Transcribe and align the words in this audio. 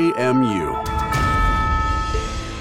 AMU, 0.00 0.72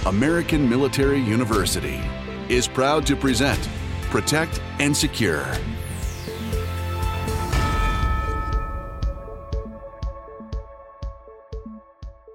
American 0.06 0.70
Military 0.70 1.22
University, 1.22 2.02
is 2.50 2.68
proud 2.68 3.06
to 3.06 3.16
present 3.16 3.70
Protect 4.10 4.62
and 4.80 4.96
Secure. 4.96 5.46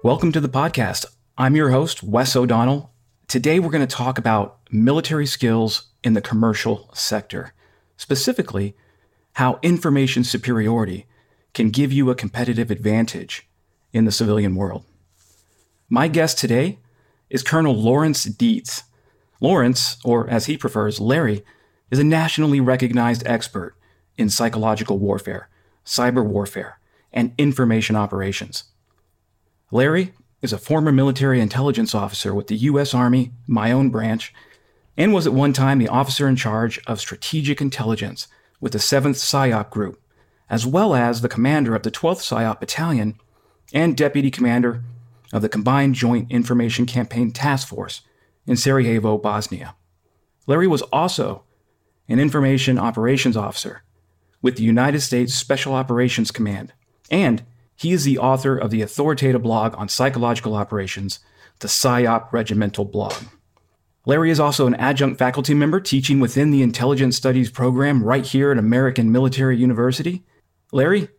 Welcome 0.01 0.31
to 0.31 0.41
the 0.41 0.49
podcast. 0.49 1.05
I'm 1.37 1.55
your 1.55 1.69
host, 1.69 2.01
Wes 2.01 2.35
O'Donnell. 2.35 2.91
Today, 3.27 3.59
we're 3.59 3.69
going 3.69 3.85
to 3.85 3.95
talk 3.95 4.17
about 4.17 4.57
military 4.71 5.27
skills 5.27 5.83
in 6.03 6.13
the 6.13 6.21
commercial 6.21 6.89
sector, 6.95 7.53
specifically, 7.95 8.75
how 9.33 9.59
information 9.61 10.23
superiority 10.23 11.05
can 11.53 11.69
give 11.69 11.93
you 11.93 12.09
a 12.09 12.15
competitive 12.15 12.71
advantage 12.71 13.47
in 13.93 14.05
the 14.05 14.11
civilian 14.11 14.55
world. 14.55 14.83
My 15.89 16.07
guest 16.07 16.39
today 16.39 16.79
is 17.29 17.43
Colonel 17.43 17.75
Lawrence 17.75 18.23
Dietz. 18.23 18.85
Lawrence, 19.39 19.97
or 20.03 20.27
as 20.27 20.47
he 20.47 20.57
prefers, 20.57 20.99
Larry, 20.99 21.45
is 21.91 21.99
a 21.99 22.03
nationally 22.03 22.59
recognized 22.59 23.21
expert 23.27 23.75
in 24.17 24.31
psychological 24.31 24.97
warfare, 24.97 25.47
cyber 25.85 26.25
warfare, 26.25 26.79
and 27.13 27.33
information 27.37 27.95
operations. 27.95 28.63
Larry 29.69 30.13
is 30.41 30.51
a 30.51 30.57
former 30.57 30.91
military 30.91 31.39
intelligence 31.39 31.93
officer 31.93 32.33
with 32.33 32.47
the 32.47 32.57
U.S. 32.57 32.95
Army, 32.95 33.33
my 33.45 33.71
own 33.71 33.91
branch, 33.91 34.33
and 34.97 35.13
was 35.13 35.27
at 35.27 35.33
one 35.33 35.53
time 35.53 35.77
the 35.77 35.87
officer 35.87 36.27
in 36.27 36.35
charge 36.35 36.79
of 36.87 36.99
strategic 36.99 37.61
intelligence 37.61 38.27
with 38.59 38.71
the 38.71 38.79
7th 38.79 39.17
PSYOP 39.17 39.69
Group, 39.69 40.01
as 40.49 40.65
well 40.65 40.95
as 40.95 41.21
the 41.21 41.29
commander 41.29 41.75
of 41.75 41.83
the 41.83 41.91
12th 41.91 42.21
PSYOP 42.21 42.59
Battalion 42.59 43.19
and 43.71 43.95
deputy 43.95 44.31
commander 44.31 44.83
of 45.33 45.41
the 45.41 45.49
Combined 45.49 45.95
Joint 45.95 46.31
Information 46.31 46.85
Campaign 46.85 47.31
Task 47.31 47.67
Force 47.67 48.01
in 48.45 48.55
Sarajevo, 48.55 49.17
Bosnia. 49.17 49.75
Larry 50.47 50.67
was 50.67 50.81
also 50.83 51.43
an 52.07 52.19
information 52.19 52.77
operations 52.77 53.35
officer 53.35 53.83
with 54.41 54.57
the 54.57 54.63
United 54.63 55.01
States 55.01 55.33
Special 55.33 55.73
Operations 55.73 56.31
Command, 56.31 56.73
and 57.09 57.43
he 57.75 57.91
is 57.91 58.03
the 58.03 58.19
author 58.19 58.57
of 58.57 58.69
the 58.69 58.81
authoritative 58.81 59.41
blog 59.41 59.75
on 59.75 59.89
psychological 59.89 60.55
operations, 60.55 61.19
the 61.59 61.67
PSYOP 61.67 62.31
Regimental 62.31 62.85
Blog. 62.85 63.13
Larry 64.05 64.29
is 64.29 64.39
also 64.39 64.67
an 64.67 64.75
adjunct 64.75 65.17
faculty 65.17 65.55
member 65.55 65.79
teaching 65.79 66.19
within 66.19 66.51
the 66.51 66.61
Intelligence 66.61 67.17
Studies 67.17 67.49
program 67.49 68.03
right 68.03 68.25
here 68.25 68.51
at 68.51 68.59
American 68.59 69.11
Military 69.11 69.57
University. 69.57 70.23
Larry, 70.71 71.09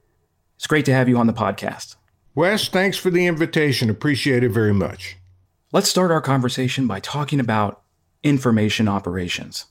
it's 0.54 0.68
great 0.68 0.84
to 0.84 0.92
have 0.92 1.08
you 1.08 1.18
on 1.18 1.26
the 1.26 1.32
podcast. 1.32 1.95
Wes, 2.36 2.68
thanks 2.68 2.98
for 2.98 3.08
the 3.08 3.26
invitation. 3.26 3.88
Appreciate 3.88 4.44
it 4.44 4.50
very 4.50 4.74
much. 4.74 5.16
Let's 5.72 5.88
start 5.88 6.10
our 6.10 6.20
conversation 6.20 6.86
by 6.86 7.00
talking 7.00 7.40
about 7.40 7.80
information 8.22 8.88
operations. 8.88 9.64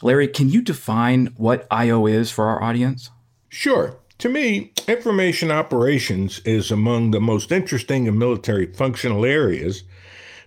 Larry, 0.00 0.26
can 0.26 0.48
you 0.48 0.62
define 0.62 1.26
what 1.36 1.66
IO 1.70 2.06
is 2.06 2.30
for 2.30 2.46
our 2.46 2.62
audience? 2.62 3.10
Sure. 3.50 3.98
To 4.16 4.30
me, 4.30 4.72
information 4.88 5.50
operations 5.50 6.38
is 6.46 6.70
among 6.70 7.10
the 7.10 7.20
most 7.20 7.52
interesting 7.52 8.08
and 8.08 8.18
military 8.18 8.72
functional 8.72 9.26
areas 9.26 9.84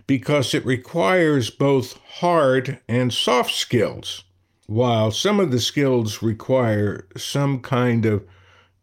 because 0.08 0.54
it 0.54 0.66
requires 0.66 1.50
both 1.50 2.00
hard 2.18 2.80
and 2.88 3.14
soft 3.14 3.52
skills. 3.52 4.24
While 4.66 5.12
some 5.12 5.38
of 5.38 5.52
the 5.52 5.60
skills 5.60 6.20
require 6.20 7.06
some 7.16 7.60
kind 7.60 8.06
of 8.06 8.24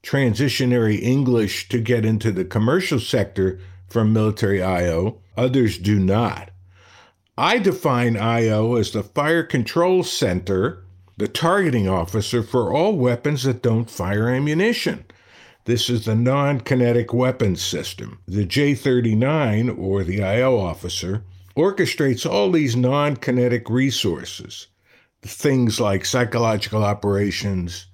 transitionary 0.03 1.01
English 1.01 1.69
to 1.69 1.79
get 1.79 2.05
into 2.05 2.31
the 2.31 2.45
commercial 2.45 2.99
sector 2.99 3.59
from 3.87 4.13
military 4.13 4.61
IO, 4.61 5.21
others 5.37 5.77
do 5.77 5.99
not. 5.99 6.49
I 7.37 7.59
define 7.59 8.17
IO 8.17 8.75
as 8.75 8.91
the 8.91 9.03
fire 9.03 9.43
control 9.43 10.03
center, 10.03 10.83
the 11.17 11.27
targeting 11.27 11.87
officer 11.87 12.43
for 12.43 12.73
all 12.73 12.95
weapons 12.95 13.43
that 13.43 13.61
don't 13.61 13.89
fire 13.89 14.29
ammunition. 14.29 15.05
This 15.65 15.89
is 15.89 16.05
the 16.05 16.15
non 16.15 16.61
kinetic 16.61 17.13
weapons 17.13 17.61
system. 17.61 18.19
The 18.27 18.45
J 18.45 18.73
39, 18.73 19.69
or 19.69 20.03
the 20.03 20.23
IO 20.23 20.57
officer, 20.57 21.23
orchestrates 21.55 22.29
all 22.29 22.51
these 22.51 22.75
non 22.75 23.15
kinetic 23.15 23.69
resources, 23.69 24.67
things 25.21 25.79
like 25.79 26.05
psychological 26.05 26.83
operations, 26.83 27.85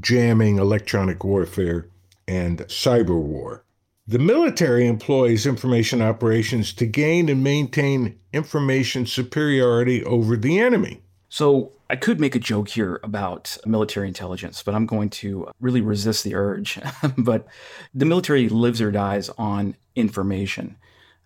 jamming, 0.00 0.58
electronic 0.58 1.24
warfare, 1.24 1.88
and 2.28 2.58
cyber 2.60 3.20
war. 3.20 3.64
The 4.06 4.18
military 4.18 4.86
employs 4.86 5.46
information 5.46 6.00
operations 6.00 6.72
to 6.74 6.86
gain 6.86 7.28
and 7.28 7.42
maintain 7.42 8.18
information 8.32 9.04
superiority 9.06 10.04
over 10.04 10.36
the 10.36 10.60
enemy. 10.60 11.02
So, 11.28 11.72
I 11.88 11.94
could 11.96 12.18
make 12.18 12.34
a 12.34 12.40
joke 12.40 12.68
here 12.68 12.98
about 13.04 13.56
military 13.64 14.08
intelligence, 14.08 14.62
but 14.62 14.74
I'm 14.74 14.86
going 14.86 15.08
to 15.10 15.48
really 15.60 15.80
resist 15.80 16.24
the 16.24 16.34
urge. 16.34 16.80
but 17.18 17.46
the 17.94 18.04
military 18.04 18.48
lives 18.48 18.80
or 18.80 18.90
dies 18.90 19.30
on 19.38 19.76
information. 19.94 20.76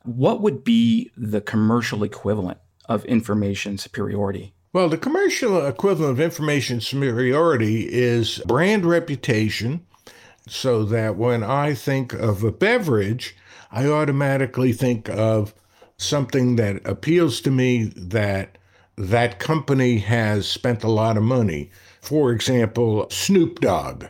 What 0.05 0.43
would 0.43 0.63
be 0.63 1.11
the 1.17 1.41
commercial 1.41 2.03
equivalent 2.03 2.59
of 2.87 3.05
information 3.07 3.79
superiority? 3.79 4.55
Well, 4.73 4.89
the 4.89 4.99
commercial 4.99 5.67
equivalent 5.67 6.13
of 6.13 6.21
information 6.21 6.81
superiority 6.81 7.89
is 7.91 8.41
brand 8.47 8.87
reputation, 8.87 9.85
so 10.47 10.85
that 10.85 11.17
when 11.17 11.43
I 11.43 11.75
think 11.75 12.13
of 12.13 12.45
a 12.45 12.53
beverage, 12.53 13.35
I 13.73 13.87
automatically 13.87 14.73
think 14.73 15.09
of 15.09 15.55
something 15.97 16.55
that 16.55 16.87
appeals 16.89 17.41
to 17.41 17.51
me 17.51 17.83
that 17.97 18.59
that 18.97 19.41
company 19.41 19.99
has 19.99 20.49
spent 20.49 20.85
a 20.85 20.89
lot 20.89 21.17
of 21.17 21.25
money. 21.25 21.73
For 22.01 22.31
example, 22.31 23.11
Snoop 23.11 23.59
Dogg. 23.59 24.05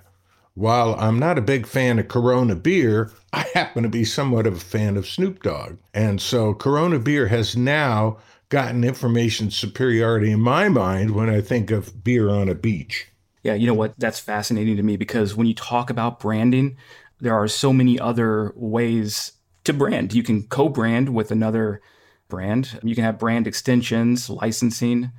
While 0.52 0.94
I'm 0.96 1.18
not 1.18 1.38
a 1.38 1.42
big 1.42 1.66
fan 1.66 1.98
of 1.98 2.08
Corona 2.08 2.54
beer, 2.54 3.10
I 3.32 3.46
happen 3.54 3.82
to 3.82 3.88
be 3.88 4.04
somewhat 4.04 4.46
of 4.46 4.56
a 4.56 4.60
fan 4.60 4.98
of 4.98 5.08
Snoop 5.08 5.42
Dogg. 5.42 5.78
And 5.94 6.20
so 6.20 6.52
Corona 6.52 6.98
beer 6.98 7.28
has 7.28 7.56
now 7.56 8.18
gotten 8.50 8.84
information 8.84 9.50
superiority 9.50 10.30
in 10.30 10.40
my 10.40 10.68
mind 10.68 11.12
when 11.12 11.30
I 11.30 11.40
think 11.40 11.70
of 11.70 12.04
beer 12.04 12.28
on 12.28 12.48
a 12.48 12.54
beach. 12.54 13.06
Yeah, 13.42 13.54
you 13.54 13.66
know 13.66 13.74
what? 13.74 13.94
That's 13.98 14.20
fascinating 14.20 14.76
to 14.76 14.82
me 14.82 14.96
because 14.96 15.34
when 15.34 15.46
you 15.46 15.54
talk 15.54 15.88
about 15.88 16.20
branding, 16.20 16.76
there 17.20 17.34
are 17.34 17.48
so 17.48 17.72
many 17.72 17.98
other 17.98 18.52
ways 18.54 19.32
to 19.64 19.72
brand. 19.72 20.12
You 20.12 20.22
can 20.22 20.42
co 20.42 20.68
brand 20.68 21.14
with 21.14 21.30
another 21.30 21.80
brand, 22.28 22.78
you 22.82 22.94
can 22.94 23.04
have 23.04 23.18
brand 23.18 23.46
extensions, 23.46 24.28
licensing. 24.28 25.12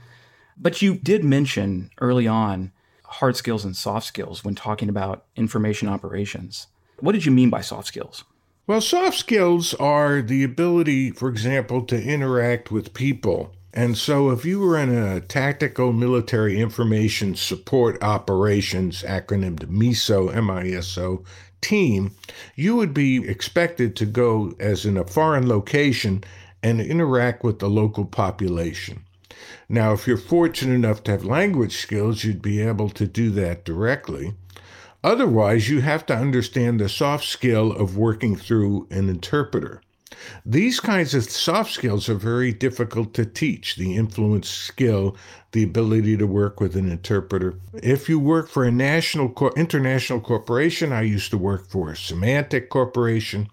But 0.58 0.81
you 0.81 0.96
did 0.96 1.24
mention 1.24 1.90
early 2.00 2.28
on 2.28 2.72
hard 3.03 3.36
skills 3.36 3.66
and 3.66 3.75
soft 3.75 4.08
skills 4.08 4.44
when 4.44 4.56
talking 4.56 4.90
about 4.90 5.25
information 5.36 5.88
operations. 5.88 6.68
What 7.00 7.14
did 7.14 7.25
you 7.25 7.31
mean 7.31 7.50
by 7.50 7.62
soft 7.62 7.88
skills? 7.88 8.24
Well, 8.68 8.80
soft 8.82 9.18
skills 9.18 9.74
are 9.76 10.22
the 10.22 10.44
ability, 10.44 11.12
for 11.12 11.30
example, 11.30 11.82
to 11.86 12.02
interact 12.02 12.72
with 12.72 12.94
people. 12.94 13.54
And 13.74 13.98
so, 13.98 14.30
if 14.30 14.46
you 14.46 14.60
were 14.60 14.78
in 14.78 14.94
a 14.94 15.20
tactical 15.20 15.92
military 15.94 16.60
information 16.60 17.36
support 17.36 18.02
operations, 18.04 19.02
acronymed 19.02 19.66
MISO, 19.68 20.34
M 20.34 20.52
I 20.52 20.70
S 20.70 20.98
O, 20.98 21.24
team, 21.62 22.12
you 22.56 22.76
would 22.76 22.94
be 22.94 23.28
expected 23.28 23.96
to 23.96 24.06
go 24.06 24.54
as 24.60 24.86
in 24.86 24.98
a 24.98 25.06
foreign 25.06 25.48
location 25.48 26.24
and 26.62 26.80
interact 26.80 27.44
with 27.44 27.60
the 27.60 27.70
local 27.70 28.06
population. 28.06 29.06
Now, 29.70 29.94
if 29.94 30.06
you're 30.06 30.18
fortunate 30.18 30.76
enough 30.76 31.04
to 31.04 31.12
have 31.12 31.26
language 31.26 31.78
skills, 31.78 32.24
you'd 32.24 32.42
be 32.42 32.62
able 32.62 32.90
to 32.90 33.08
do 33.08 33.32
that 33.32 33.66
directly. 33.66 34.34
Otherwise, 35.04 35.70
you 35.70 35.82
have 35.82 36.06
to 36.06 36.16
understand 36.16 36.80
the 36.80 36.90
soft 36.90 37.26
skill 37.26 37.72
of 37.72 37.98
working 37.98 38.36
through 38.36 38.88
an 38.92 39.10
interpreter. 39.10 39.82
These 40.46 40.80
kinds 40.80 41.16
of 41.16 41.24
soft 41.24 41.72
skills 41.72 42.08
are 42.08 42.16
very 42.16 42.52
difficult 42.52 43.14
to 43.16 43.26
teach 43.26 43.76
the 43.76 43.96
influence 43.96 44.50
skill, 44.50 45.16
the 45.52 45.64
ability 45.64 46.18
to 46.18 46.28
work 46.28 46.59
with 46.59 46.76
an 46.76 46.92
interpreter. 46.92 47.56
If 47.82 48.08
you 48.08 48.20
work 48.20 48.48
for 48.48 48.64
a 48.64 48.72
national, 48.72 49.34
international 49.56 50.20
corporation, 50.20 50.92
I 50.92 51.02
used 51.02 51.32
to 51.32 51.38
work 51.38 51.68
for 51.68 51.90
a 51.90 51.96
Symantec 51.96 52.70
Corporation, 52.70 53.47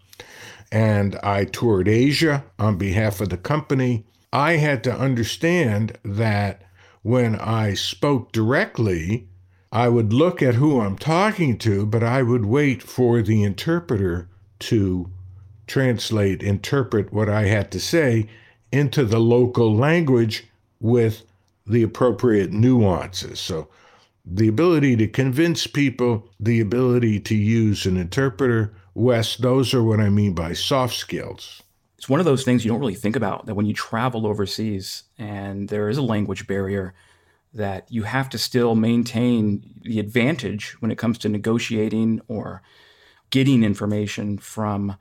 and 0.70 1.18
I 1.22 1.44
toured 1.44 1.88
Asia 1.88 2.44
on 2.58 2.76
behalf 2.76 3.20
of 3.22 3.30
the 3.30 3.38
company. 3.38 4.04
I 4.32 4.56
had 4.56 4.84
to 4.84 4.94
understand 4.94 5.96
that 6.04 6.62
when 7.02 7.36
I 7.36 7.72
spoke 7.74 8.32
directly, 8.32 9.28
I 9.70 9.88
would 9.88 10.12
look 10.12 10.42
at 10.42 10.54
who 10.54 10.80
I'm 10.80 10.96
talking 10.96 11.58
to, 11.58 11.84
but 11.84 12.02
I 12.02 12.22
would 12.22 12.46
wait 12.46 12.82
for 12.82 13.20
the 13.22 13.42
interpreter 13.42 14.28
to 14.60 15.10
translate, 15.66 16.42
interpret 16.42 17.12
what 17.12 17.28
I 17.28 17.46
had 17.46 17.70
to 17.72 17.80
say 17.80 18.28
into 18.72 19.04
the 19.04 19.18
local 19.18 19.74
language 19.74 20.46
with 20.80 21.24
the 21.66 21.82
appropriate 21.82 22.52
nuances. 22.52 23.40
So, 23.40 23.68
the 24.30 24.48
ability 24.48 24.96
to 24.96 25.08
convince 25.08 25.66
people, 25.66 26.28
the 26.38 26.60
ability 26.60 27.20
to 27.20 27.34
use 27.34 27.86
an 27.86 27.96
interpreter, 27.96 28.74
Wes, 28.94 29.36
those 29.36 29.72
are 29.72 29.82
what 29.82 30.00
I 30.00 30.10
mean 30.10 30.34
by 30.34 30.52
soft 30.52 30.94
skills. 30.94 31.62
It's 31.96 32.08
one 32.08 32.20
of 32.20 32.26
those 32.26 32.44
things 32.44 32.64
you 32.64 32.70
don't 32.70 32.80
really 32.80 32.94
think 32.94 33.16
about 33.16 33.46
that 33.46 33.54
when 33.54 33.66
you 33.66 33.72
travel 33.72 34.26
overseas 34.26 35.04
and 35.18 35.68
there 35.68 35.88
is 35.88 35.96
a 35.96 36.02
language 36.02 36.46
barrier, 36.46 36.94
that 37.58 37.90
you 37.90 38.04
have 38.04 38.28
to 38.30 38.38
still 38.38 38.74
maintain 38.74 39.62
the 39.82 39.98
advantage 39.98 40.76
when 40.80 40.90
it 40.90 40.98
comes 40.98 41.18
to 41.18 41.28
negotiating 41.28 42.20
or 42.28 42.62
getting 43.30 43.64
information 43.64 44.38
from 44.38 44.96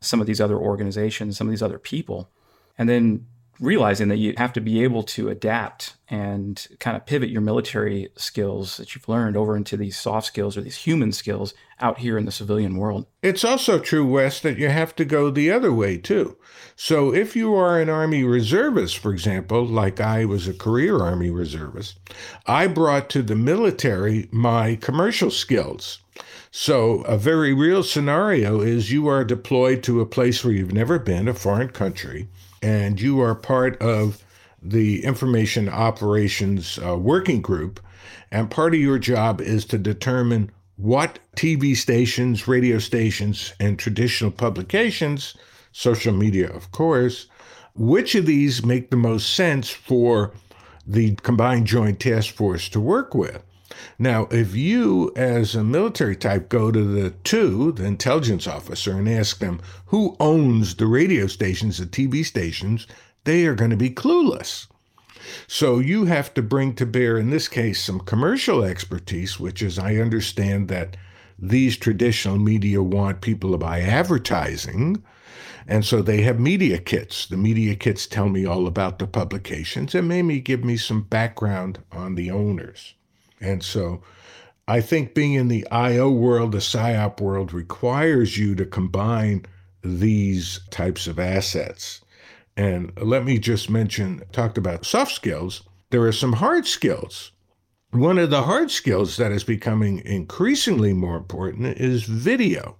some 0.00 0.20
of 0.20 0.26
these 0.26 0.40
other 0.40 0.58
organizations, 0.58 1.38
some 1.38 1.46
of 1.46 1.52
these 1.52 1.62
other 1.62 1.78
people. 1.78 2.28
And 2.76 2.88
then 2.88 3.26
realizing 3.62 4.08
that 4.08 4.16
you 4.16 4.34
have 4.36 4.52
to 4.52 4.60
be 4.60 4.82
able 4.82 5.04
to 5.04 5.28
adapt 5.28 5.94
and 6.08 6.66
kind 6.80 6.96
of 6.96 7.06
pivot 7.06 7.30
your 7.30 7.40
military 7.40 8.08
skills 8.16 8.76
that 8.76 8.94
you've 8.94 9.08
learned 9.08 9.36
over 9.36 9.56
into 9.56 9.76
these 9.76 9.96
soft 9.96 10.26
skills 10.26 10.56
or 10.56 10.62
these 10.62 10.78
human 10.78 11.12
skills 11.12 11.54
out 11.80 11.98
here 11.98 12.18
in 12.18 12.24
the 12.24 12.32
civilian 12.32 12.76
world. 12.76 13.06
It's 13.22 13.44
also 13.44 13.78
true, 13.78 14.04
Wes, 14.04 14.40
that 14.40 14.58
you 14.58 14.68
have 14.68 14.96
to 14.96 15.04
go 15.04 15.30
the 15.30 15.52
other 15.52 15.72
way 15.72 15.96
too. 15.96 16.36
So 16.74 17.14
if 17.14 17.36
you 17.36 17.54
are 17.54 17.80
an 17.80 17.88
Army 17.88 18.24
reservist, 18.24 18.98
for 18.98 19.12
example, 19.12 19.64
like 19.64 20.00
I 20.00 20.24
was 20.24 20.48
a 20.48 20.54
career 20.54 20.98
Army 20.98 21.30
reservist, 21.30 22.00
I 22.46 22.66
brought 22.66 23.08
to 23.10 23.22
the 23.22 23.36
military 23.36 24.28
my 24.32 24.74
commercial 24.74 25.30
skills. 25.30 26.00
So, 26.54 27.00
a 27.02 27.16
very 27.16 27.54
real 27.54 27.82
scenario 27.82 28.60
is 28.60 28.92
you 28.92 29.06
are 29.06 29.24
deployed 29.24 29.82
to 29.84 30.02
a 30.02 30.06
place 30.06 30.44
where 30.44 30.52
you've 30.52 30.74
never 30.74 30.98
been, 30.98 31.26
a 31.26 31.32
foreign 31.32 31.70
country, 31.70 32.28
and 32.62 33.00
you 33.00 33.20
are 33.20 33.34
part 33.34 33.80
of 33.82 34.24
the 34.62 35.04
Information 35.04 35.68
Operations 35.68 36.78
uh, 36.78 36.96
Working 36.96 37.42
Group. 37.42 37.80
And 38.30 38.50
part 38.50 38.74
of 38.74 38.80
your 38.80 38.98
job 38.98 39.40
is 39.40 39.64
to 39.66 39.78
determine 39.78 40.50
what 40.76 41.18
TV 41.36 41.76
stations, 41.76 42.48
radio 42.48 42.78
stations, 42.78 43.52
and 43.60 43.78
traditional 43.78 44.30
publications, 44.30 45.34
social 45.72 46.12
media, 46.12 46.48
of 46.50 46.70
course, 46.70 47.26
which 47.74 48.14
of 48.14 48.26
these 48.26 48.64
make 48.64 48.90
the 48.90 48.96
most 48.96 49.34
sense 49.34 49.70
for 49.70 50.32
the 50.86 51.14
Combined 51.16 51.66
Joint 51.66 52.00
Task 52.00 52.34
Force 52.34 52.68
to 52.70 52.80
work 52.80 53.14
with. 53.14 53.42
Now, 53.98 54.28
if 54.30 54.54
you, 54.54 55.12
as 55.16 55.54
a 55.54 55.64
military 55.64 56.16
type, 56.16 56.48
go 56.48 56.70
to 56.70 56.82
the 56.82 57.10
two, 57.10 57.72
the 57.72 57.84
intelligence 57.84 58.46
officer, 58.46 58.92
and 58.92 59.08
ask 59.08 59.38
them 59.38 59.60
who 59.86 60.16
owns 60.18 60.74
the 60.74 60.86
radio 60.86 61.26
stations, 61.26 61.78
the 61.78 61.86
TV 61.86 62.24
stations, 62.24 62.86
they 63.24 63.46
are 63.46 63.54
going 63.54 63.70
to 63.70 63.76
be 63.76 63.90
clueless. 63.90 64.66
So 65.46 65.78
you 65.78 66.06
have 66.06 66.34
to 66.34 66.42
bring 66.42 66.74
to 66.74 66.86
bear, 66.86 67.16
in 67.16 67.30
this 67.30 67.48
case, 67.48 67.80
some 67.80 68.00
commercial 68.00 68.64
expertise, 68.64 69.38
which 69.38 69.62
is 69.62 69.78
I 69.78 69.96
understand 69.96 70.68
that 70.68 70.96
these 71.38 71.76
traditional 71.76 72.38
media 72.38 72.82
want 72.82 73.20
people 73.20 73.52
to 73.52 73.58
buy 73.58 73.80
advertising. 73.80 75.02
And 75.66 75.84
so 75.84 76.02
they 76.02 76.22
have 76.22 76.40
media 76.40 76.78
kits. 76.78 77.26
The 77.26 77.36
media 77.36 77.76
kits 77.76 78.06
tell 78.06 78.28
me 78.28 78.44
all 78.44 78.66
about 78.66 78.98
the 78.98 79.06
publications 79.06 79.94
and 79.94 80.08
maybe 80.08 80.40
give 80.40 80.64
me 80.64 80.76
some 80.76 81.02
background 81.02 81.78
on 81.92 82.14
the 82.14 82.30
owners. 82.30 82.94
And 83.42 83.62
so 83.62 84.02
I 84.68 84.80
think 84.80 85.14
being 85.14 85.34
in 85.34 85.48
the 85.48 85.68
IO 85.70 86.10
world, 86.10 86.52
the 86.52 86.58
PSYOP 86.58 87.20
world, 87.20 87.52
requires 87.52 88.38
you 88.38 88.54
to 88.54 88.64
combine 88.64 89.44
these 89.82 90.60
types 90.70 91.06
of 91.06 91.18
assets. 91.18 92.00
And 92.56 92.92
let 93.00 93.24
me 93.24 93.38
just 93.38 93.68
mention, 93.68 94.22
talked 94.30 94.56
about 94.56 94.86
soft 94.86 95.12
skills. 95.12 95.62
There 95.90 96.02
are 96.02 96.12
some 96.12 96.34
hard 96.34 96.66
skills. 96.66 97.32
One 97.90 98.18
of 98.18 98.30
the 98.30 98.42
hard 98.42 98.70
skills 98.70 99.16
that 99.16 99.32
is 99.32 99.44
becoming 99.44 99.98
increasingly 100.04 100.92
more 100.92 101.16
important 101.16 101.66
is 101.78 102.04
video. 102.04 102.78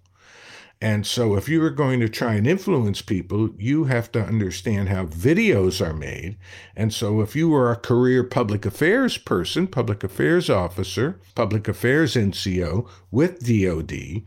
And 0.83 1.07
so, 1.07 1.37
if 1.37 1.49
you 1.49 1.63
are 1.63 1.71
going 1.71 2.01
to 2.01 2.09
try 2.09 2.35
and 2.35 2.45
influence 2.45 3.03
people, 3.03 3.51
you 3.57 3.85
have 3.85 4.11
to 4.13 4.21
understand 4.21 4.89
how 4.89 5.07
videos 5.07 5.81
are 5.81 5.95
made. 5.95 6.37
And 6.75 6.93
so, 6.93 7.21
if 7.21 7.37
you 7.37 7.55
are 7.55 7.71
a 7.71 7.77
career 7.77 8.25
public 8.25 8.67
affairs 8.67 9.17
person, 9.17 9.69
public 9.69 10.03
affairs 10.03 10.51
officer, 10.51 11.21
public 11.37 11.69
affairs 11.69 12.17
NCO 12.17 12.89
with 13.13 13.47
DOD, 13.47 14.25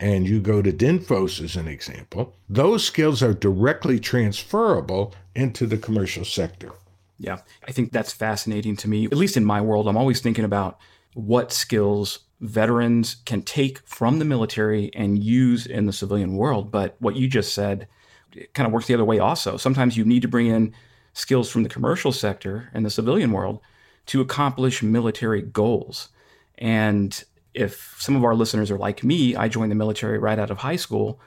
and 0.00 0.26
you 0.26 0.40
go 0.40 0.62
to 0.62 0.72
DINFOS 0.72 1.44
as 1.44 1.56
an 1.56 1.68
example, 1.68 2.34
those 2.48 2.86
skills 2.86 3.22
are 3.22 3.34
directly 3.34 4.00
transferable 4.00 5.14
into 5.34 5.66
the 5.66 5.76
commercial 5.76 6.24
sector. 6.24 6.72
Yeah, 7.18 7.40
I 7.66 7.72
think 7.72 7.92
that's 7.92 8.14
fascinating 8.14 8.76
to 8.76 8.88
me. 8.88 9.04
At 9.04 9.18
least 9.18 9.36
in 9.36 9.44
my 9.44 9.60
world, 9.60 9.86
I'm 9.86 9.98
always 9.98 10.20
thinking 10.20 10.46
about 10.46 10.78
what 11.12 11.52
skills 11.52 12.20
veterans 12.40 13.16
can 13.24 13.42
take 13.42 13.80
from 13.86 14.18
the 14.18 14.24
military 14.24 14.90
and 14.94 15.22
use 15.22 15.66
in 15.66 15.86
the 15.86 15.92
civilian 15.92 16.36
world. 16.36 16.70
But 16.70 16.96
what 17.00 17.16
you 17.16 17.28
just 17.28 17.52
said 17.52 17.88
kind 18.54 18.66
of 18.66 18.72
works 18.72 18.86
the 18.86 18.94
other 18.94 19.04
way 19.04 19.18
also. 19.18 19.56
Sometimes 19.56 19.96
you 19.96 20.04
need 20.04 20.22
to 20.22 20.28
bring 20.28 20.46
in 20.46 20.74
skills 21.12 21.50
from 21.50 21.62
the 21.62 21.68
commercial 21.68 22.12
sector 22.12 22.70
and 22.72 22.86
the 22.86 22.90
civilian 22.90 23.32
world 23.32 23.60
to 24.06 24.20
accomplish 24.20 24.82
military 24.82 25.42
goals. 25.42 26.08
And 26.56 27.22
if 27.54 27.96
some 27.98 28.14
of 28.14 28.24
our 28.24 28.34
listeners 28.34 28.70
are 28.70 28.78
like 28.78 29.02
me, 29.02 29.34
I 29.34 29.48
joined 29.48 29.70
the 29.70 29.76
military 29.76 30.18
right 30.18 30.38
out 30.38 30.50
of 30.50 30.58
high 30.58 30.76
school. 30.76 31.20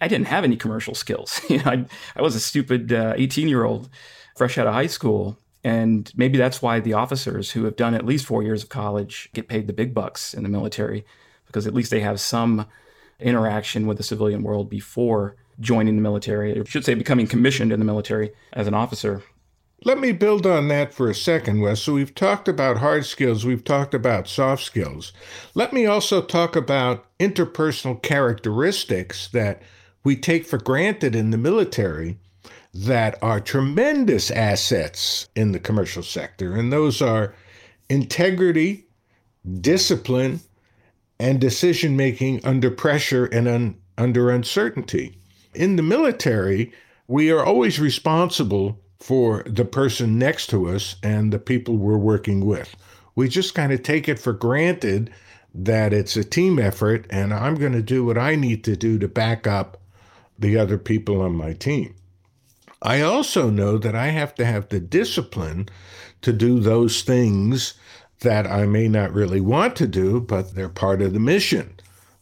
I 0.00 0.08
didn't 0.08 0.28
have 0.28 0.44
any 0.44 0.56
commercial 0.56 0.94
skills. 0.94 1.40
you 1.48 1.58
know, 1.58 1.70
I, 1.70 1.86
I 2.14 2.22
was 2.22 2.34
a 2.34 2.40
stupid 2.40 2.92
18 2.92 3.46
uh, 3.46 3.48
year 3.48 3.64
old 3.64 3.88
fresh 4.36 4.58
out 4.58 4.66
of 4.66 4.74
high 4.74 4.86
school 4.86 5.38
and 5.64 6.12
maybe 6.16 6.38
that's 6.38 6.60
why 6.60 6.80
the 6.80 6.92
officers 6.92 7.52
who 7.52 7.64
have 7.64 7.76
done 7.76 7.94
at 7.94 8.06
least 8.06 8.26
four 8.26 8.42
years 8.42 8.62
of 8.62 8.68
college 8.68 9.30
get 9.32 9.48
paid 9.48 9.66
the 9.66 9.72
big 9.72 9.94
bucks 9.94 10.34
in 10.34 10.42
the 10.42 10.48
military, 10.48 11.04
because 11.46 11.66
at 11.66 11.74
least 11.74 11.90
they 11.90 12.00
have 12.00 12.20
some 12.20 12.66
interaction 13.20 13.86
with 13.86 13.96
the 13.96 14.02
civilian 14.02 14.42
world 14.42 14.68
before 14.68 15.36
joining 15.60 15.96
the 15.96 16.02
military, 16.02 16.58
or 16.58 16.62
I 16.62 16.68
should 16.68 16.84
say, 16.84 16.94
becoming 16.94 17.26
commissioned 17.26 17.72
in 17.72 17.78
the 17.78 17.84
military 17.84 18.32
as 18.52 18.66
an 18.66 18.74
officer. 18.74 19.22
Let 19.84 19.98
me 19.98 20.12
build 20.12 20.46
on 20.46 20.68
that 20.68 20.94
for 20.94 21.10
a 21.10 21.14
second, 21.14 21.60
Wes. 21.60 21.82
So, 21.82 21.94
we've 21.94 22.14
talked 22.14 22.48
about 22.48 22.78
hard 22.78 23.04
skills, 23.04 23.44
we've 23.44 23.64
talked 23.64 23.94
about 23.94 24.28
soft 24.28 24.62
skills. 24.62 25.12
Let 25.54 25.72
me 25.72 25.86
also 25.86 26.22
talk 26.22 26.54
about 26.54 27.06
interpersonal 27.18 28.00
characteristics 28.00 29.28
that 29.28 29.60
we 30.04 30.16
take 30.16 30.46
for 30.46 30.58
granted 30.58 31.14
in 31.14 31.30
the 31.30 31.38
military 31.38 32.18
that 32.74 33.18
are 33.22 33.40
tremendous 33.40 34.30
assets 34.30 35.28
in 35.34 35.52
the 35.52 35.60
commercial 35.60 36.02
sector, 36.02 36.54
and 36.54 36.72
those 36.72 37.02
are 37.02 37.34
integrity, 37.88 38.86
discipline, 39.60 40.40
and 41.20 41.40
decision 41.40 41.96
making 41.96 42.44
under 42.44 42.70
pressure 42.70 43.26
and 43.26 43.46
un- 43.46 43.76
under 43.98 44.30
uncertainty. 44.30 45.18
In 45.54 45.76
the 45.76 45.82
military, 45.82 46.72
we 47.06 47.30
are 47.30 47.44
always 47.44 47.78
responsible 47.78 48.80
for 48.98 49.42
the 49.44 49.64
person 49.64 50.18
next 50.18 50.48
to 50.48 50.68
us 50.68 50.96
and 51.02 51.32
the 51.32 51.38
people 51.38 51.76
we're 51.76 51.98
working 51.98 52.46
with. 52.46 52.74
We 53.14 53.28
just 53.28 53.54
kind 53.54 53.72
of 53.72 53.82
take 53.82 54.08
it 54.08 54.18
for 54.18 54.32
granted 54.32 55.10
that 55.54 55.92
it's 55.92 56.16
a 56.16 56.24
team 56.24 56.58
effort 56.58 57.06
and 57.10 57.34
I'm 57.34 57.56
going 57.56 57.72
to 57.72 57.82
do 57.82 58.04
what 58.04 58.16
I 58.16 58.36
need 58.36 58.64
to 58.64 58.76
do 58.76 58.98
to 58.98 59.08
back 59.08 59.46
up 59.46 59.80
the 60.38 60.56
other 60.56 60.78
people 60.78 61.20
on 61.20 61.34
my 61.34 61.52
team. 61.52 61.94
I 62.82 63.00
also 63.00 63.48
know 63.48 63.78
that 63.78 63.94
I 63.94 64.08
have 64.08 64.34
to 64.34 64.44
have 64.44 64.68
the 64.68 64.80
discipline 64.80 65.68
to 66.20 66.32
do 66.32 66.58
those 66.58 67.02
things 67.02 67.74
that 68.20 68.46
I 68.46 68.66
may 68.66 68.88
not 68.88 69.12
really 69.12 69.40
want 69.40 69.76
to 69.76 69.86
do, 69.86 70.20
but 70.20 70.54
they're 70.54 70.68
part 70.68 71.00
of 71.00 71.12
the 71.12 71.20
mission. 71.20 71.74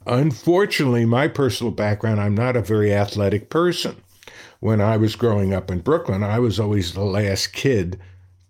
Unfortunately, 0.07 1.05
my 1.05 1.29
personal 1.29 1.73
background, 1.73 2.21
I'm 2.21 2.35
not 2.35 2.57
a 2.57 2.63
very 2.63 2.93
athletic 2.93 3.49
person. 3.51 3.97
When 4.61 4.81
I 4.81 4.97
was 4.97 5.17
growing 5.17 5.55
up 5.55 5.71
in 5.71 5.81
Brooklyn, 5.81 6.23
I 6.23 6.39
was 6.39 6.61
always 6.61 6.93
the 6.93 7.05
last 7.05 7.49
kid 7.49 7.99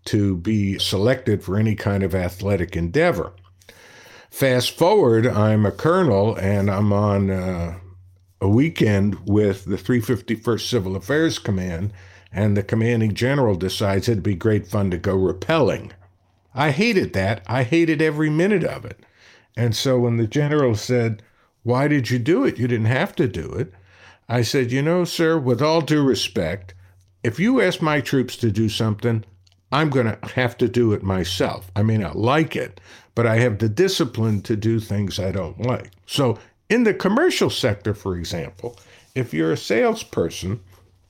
to 0.07 0.37
be 0.37 0.79
selected 0.79 1.43
for 1.43 1.57
any 1.57 1.75
kind 1.75 2.02
of 2.02 2.14
athletic 2.14 2.76
endeavor. 2.76 3.33
Fast 4.31 4.76
forward, 4.76 5.26
I'm 5.26 5.67
a 5.67 5.73
colonel 5.73 6.37
and 6.37 6.71
I'm 6.71 6.93
on 6.93 7.31
uh, 7.31 7.79
a 8.40 8.49
weekend 8.49 9.18
with 9.26 9.66
the 9.66 9.76
351st 9.76 10.68
Civil 10.68 10.97
Affairs 10.97 11.38
Command, 11.38 11.92
and 12.32 12.56
the 12.56 12.62
commanding 12.62 13.14
general 13.14 13.54
decides 13.54 14.09
it'd 14.09 14.23
be 14.23 14.35
great 14.35 14.66
fun 14.66 14.90
to 14.90 14.99
go 14.99 15.16
rappelling. 15.16 15.92
I 16.54 16.70
hated 16.70 17.12
that. 17.12 17.42
I 17.47 17.64
hated 17.64 18.00
every 18.00 18.30
minute 18.30 18.64
of 18.64 18.85
it. 18.85 19.00
And 19.56 19.75
so 19.76 19.99
when 19.99 20.16
the 20.16 20.26
general 20.26 20.75
said, 20.75 21.23
Why 21.62 21.88
did 21.88 22.11
you 22.11 22.18
do 22.18 22.44
it? 22.44 22.59
You 22.59 22.66
didn't 22.66 22.87
have 22.87 23.14
to 23.16 23.28
do 23.28 23.52
it. 23.52 23.73
I 24.28 24.42
said, 24.42 24.73
You 24.73 24.82
know, 24.82 25.04
sir, 25.04 25.38
with 25.38 25.61
all 25.61 25.80
due 25.80 26.02
respect, 26.02 26.75
if 27.23 27.38
you 27.38 27.61
ask 27.61 27.82
my 27.82 28.00
troops 28.00 28.37
to 28.38 28.50
do 28.50 28.68
something, 28.68 29.25
I'm 29.73 29.90
going 29.90 30.06
to 30.06 30.18
have 30.35 30.56
to 30.59 30.68
do 30.68 30.92
it 30.92 31.02
myself. 31.02 31.70
I 31.76 31.82
may 31.82 31.97
not 31.97 32.16
like 32.16 32.56
it, 32.56 32.80
but 33.14 33.26
I 33.26 33.37
have 33.37 33.59
the 33.59 33.68
discipline 33.68 34.42
to 34.42 34.56
do 34.56 34.80
things 34.80 35.18
I 35.18 35.30
don't 35.30 35.61
like. 35.61 35.92
So 36.06 36.38
in 36.71 36.85
the 36.85 36.95
commercial 36.95 37.50
sector, 37.50 37.93
for 37.93 38.17
example, 38.17 38.79
if 39.15 39.35
you're 39.35 39.53
a 39.53 39.57
salesperson, 39.57 40.61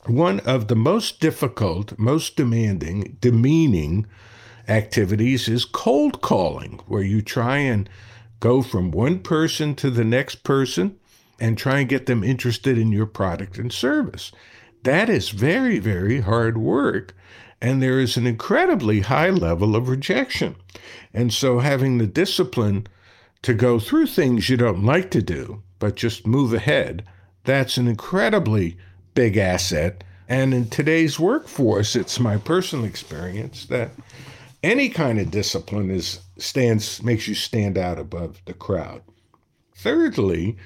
one 0.06 0.40
of 0.40 0.68
the 0.68 0.74
most 0.74 1.20
difficult, 1.20 1.96
most 1.98 2.34
demanding, 2.34 3.18
demeaning 3.20 4.06
activities 4.66 5.48
is 5.48 5.66
cold 5.66 6.22
calling, 6.22 6.80
where 6.86 7.02
you 7.02 7.20
try 7.20 7.58
and 7.58 7.88
go 8.40 8.62
from 8.62 8.90
one 8.90 9.18
person 9.18 9.74
to 9.74 9.90
the 9.90 10.04
next 10.04 10.36
person 10.44 10.98
and 11.38 11.58
try 11.58 11.80
and 11.80 11.88
get 11.88 12.06
them 12.06 12.24
interested 12.24 12.78
in 12.78 12.90
your 12.90 13.06
product 13.06 13.58
and 13.58 13.70
service. 13.72 14.32
That 14.82 15.10
is 15.10 15.28
very, 15.28 15.78
very 15.78 16.20
hard 16.20 16.56
work. 16.56 17.14
And 17.60 17.82
there 17.82 18.00
is 18.00 18.16
an 18.16 18.26
incredibly 18.26 19.00
high 19.00 19.28
level 19.28 19.76
of 19.76 19.90
rejection. 19.90 20.56
And 21.12 21.30
so 21.34 21.58
having 21.58 21.98
the 21.98 22.06
discipline 22.06 22.86
to 23.42 23.54
go 23.54 23.78
through 23.78 24.06
things 24.06 24.48
you 24.48 24.56
don't 24.56 24.84
like 24.84 25.10
to 25.10 25.22
do, 25.22 25.62
but 25.78 25.96
just 25.96 26.26
move 26.26 26.52
ahead, 26.52 27.04
that's 27.44 27.76
an 27.76 27.88
incredibly 27.88 28.76
big 29.14 29.36
asset. 29.36 30.04
And 30.28 30.54
in 30.54 30.68
today's 30.68 31.18
workforce, 31.18 31.96
it's 31.96 32.20
my 32.20 32.36
personal 32.36 32.84
experience 32.84 33.64
that 33.66 33.90
any 34.62 34.88
kind 34.88 35.18
of 35.18 35.30
discipline 35.30 35.90
is 35.90 36.20
stands 36.36 37.02
makes 37.02 37.26
you 37.26 37.34
stand 37.34 37.78
out 37.78 37.98
above 37.98 38.40
the 38.44 38.54
crowd. 38.54 39.02
Thirdly, 39.74 40.56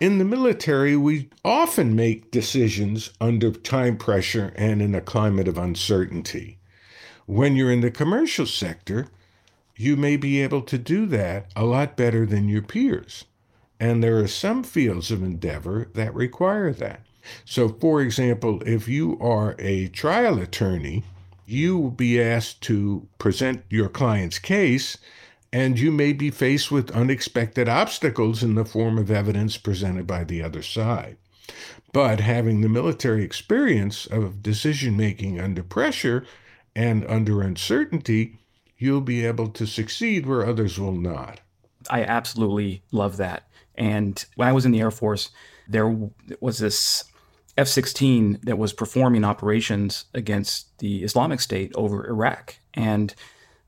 in 0.00 0.18
the 0.18 0.24
military, 0.24 0.96
we 0.96 1.30
often 1.44 1.96
make 1.96 2.30
decisions 2.30 3.10
under 3.20 3.50
time 3.52 3.96
pressure 3.96 4.52
and 4.56 4.82
in 4.82 4.94
a 4.94 5.00
climate 5.00 5.48
of 5.48 5.56
uncertainty. 5.56 6.58
When 7.26 7.56
you're 7.56 7.72
in 7.72 7.80
the 7.80 7.90
commercial 7.90 8.44
sector, 8.44 9.08
you 9.76 9.96
may 9.96 10.16
be 10.16 10.40
able 10.40 10.62
to 10.62 10.78
do 10.78 11.06
that 11.06 11.50
a 11.56 11.64
lot 11.64 11.96
better 11.96 12.24
than 12.24 12.48
your 12.48 12.62
peers. 12.62 13.24
And 13.80 14.02
there 14.02 14.18
are 14.18 14.28
some 14.28 14.62
fields 14.62 15.10
of 15.10 15.22
endeavor 15.22 15.88
that 15.94 16.14
require 16.14 16.72
that. 16.72 17.00
So, 17.44 17.68
for 17.68 18.00
example, 18.00 18.62
if 18.64 18.86
you 18.86 19.18
are 19.20 19.56
a 19.58 19.88
trial 19.88 20.38
attorney, 20.38 21.04
you 21.46 21.78
will 21.78 21.90
be 21.90 22.20
asked 22.20 22.60
to 22.62 23.08
present 23.18 23.64
your 23.68 23.88
client's 23.88 24.38
case, 24.38 24.96
and 25.52 25.78
you 25.78 25.90
may 25.90 26.12
be 26.12 26.30
faced 26.30 26.70
with 26.70 26.90
unexpected 26.90 27.68
obstacles 27.68 28.42
in 28.42 28.54
the 28.54 28.64
form 28.64 28.98
of 28.98 29.10
evidence 29.10 29.56
presented 29.56 30.06
by 30.06 30.24
the 30.24 30.42
other 30.42 30.62
side. 30.62 31.16
But 31.92 32.20
having 32.20 32.60
the 32.60 32.68
military 32.68 33.22
experience 33.22 34.06
of 34.06 34.42
decision 34.42 34.96
making 34.96 35.40
under 35.40 35.62
pressure 35.62 36.24
and 36.74 37.06
under 37.06 37.40
uncertainty, 37.40 38.38
you'll 38.78 39.00
be 39.00 39.24
able 39.24 39.48
to 39.48 39.66
succeed 39.66 40.26
where 40.26 40.46
others 40.46 40.78
will 40.78 40.92
not. 40.92 41.40
I 41.90 42.02
absolutely 42.02 42.82
love 42.92 43.16
that. 43.18 43.48
And 43.74 44.24
when 44.36 44.48
I 44.48 44.52
was 44.52 44.64
in 44.64 44.72
the 44.72 44.80
Air 44.80 44.90
Force, 44.90 45.30
there 45.68 45.88
was 46.40 46.58
this 46.58 47.04
F 47.56 47.68
16 47.68 48.40
that 48.44 48.58
was 48.58 48.72
performing 48.72 49.24
operations 49.24 50.06
against 50.14 50.76
the 50.78 51.02
Islamic 51.02 51.40
State 51.40 51.72
over 51.74 52.06
Iraq. 52.06 52.56
And 52.72 53.14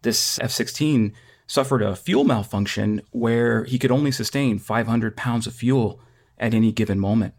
this 0.03 0.39
F 0.41 0.51
16 0.51 1.13
suffered 1.47 1.83
a 1.83 1.95
fuel 1.95 2.25
malfunction 2.25 3.03
where 3.13 3.65
he 3.65 3.79
could 3.79 3.93
only 3.93 4.11
sustain 4.11 4.59
500 4.59 5.17
pounds 5.17 5.47
of 5.47 5.55
fuel 5.55 6.01
at 6.39 6.55
any 6.55 6.73
given 6.73 6.99
moment. 6.99 7.35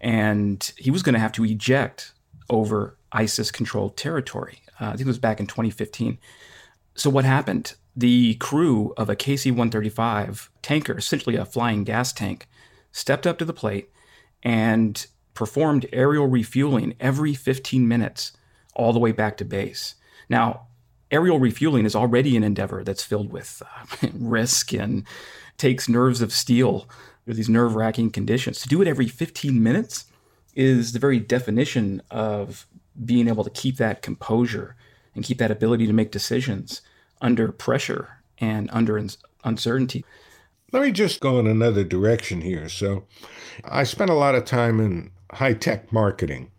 And 0.00 0.72
he 0.76 0.90
was 0.90 1.02
going 1.02 1.14
to 1.14 1.20
have 1.20 1.32
to 1.32 1.44
eject 1.44 2.12
over 2.50 2.96
ISIS 3.12 3.52
controlled 3.52 3.96
territory. 3.96 4.58
Uh, 4.80 4.86
I 4.86 4.90
think 4.90 5.02
it 5.02 5.06
was 5.06 5.18
back 5.18 5.38
in 5.38 5.46
2015. 5.46 6.18
So, 6.94 7.10
what 7.10 7.24
happened? 7.24 7.74
The 7.96 8.34
crew 8.34 8.94
of 8.96 9.10
a 9.10 9.16
KC 9.16 9.50
135 9.50 10.50
tanker, 10.62 10.96
essentially 10.96 11.36
a 11.36 11.44
flying 11.44 11.84
gas 11.84 12.12
tank, 12.12 12.48
stepped 12.90 13.26
up 13.26 13.38
to 13.38 13.44
the 13.44 13.52
plate 13.52 13.90
and 14.42 15.06
performed 15.34 15.86
aerial 15.92 16.26
refueling 16.26 16.94
every 17.00 17.34
15 17.34 17.86
minutes 17.86 18.32
all 18.74 18.92
the 18.92 18.98
way 18.98 19.12
back 19.12 19.36
to 19.38 19.44
base. 19.44 19.94
Now, 20.28 20.66
aerial 21.10 21.38
refueling 21.38 21.84
is 21.84 21.94
already 21.94 22.36
an 22.36 22.44
endeavor 22.44 22.82
that's 22.84 23.04
filled 23.04 23.32
with 23.32 23.62
uh, 23.64 24.08
risk 24.14 24.72
and 24.72 25.04
takes 25.58 25.88
nerves 25.88 26.22
of 26.22 26.32
steel 26.32 26.88
with 27.26 27.36
these 27.36 27.48
nerve 27.48 27.74
wracking 27.74 28.10
conditions. 28.10 28.60
To 28.62 28.68
do 28.68 28.82
it 28.82 28.88
every 28.88 29.08
15 29.08 29.62
minutes 29.62 30.06
is 30.54 30.92
the 30.92 30.98
very 30.98 31.18
definition 31.18 32.02
of 32.10 32.66
being 33.04 33.28
able 33.28 33.44
to 33.44 33.50
keep 33.50 33.76
that 33.76 34.02
composure 34.02 34.76
and 35.14 35.24
keep 35.24 35.38
that 35.38 35.50
ability 35.50 35.86
to 35.86 35.92
make 35.92 36.10
decisions 36.10 36.82
under 37.20 37.52
pressure 37.52 38.22
and 38.38 38.68
under 38.72 39.04
uncertainty. 39.44 40.04
Let 40.72 40.82
me 40.82 40.92
just 40.92 41.20
go 41.20 41.38
in 41.38 41.46
another 41.46 41.84
direction 41.84 42.40
here. 42.40 42.68
So, 42.68 43.04
I 43.64 43.84
spent 43.84 44.10
a 44.10 44.14
lot 44.14 44.34
of 44.34 44.44
time 44.44 44.80
in 44.80 45.10
high 45.32 45.54
tech 45.54 45.92
marketing. 45.92 46.50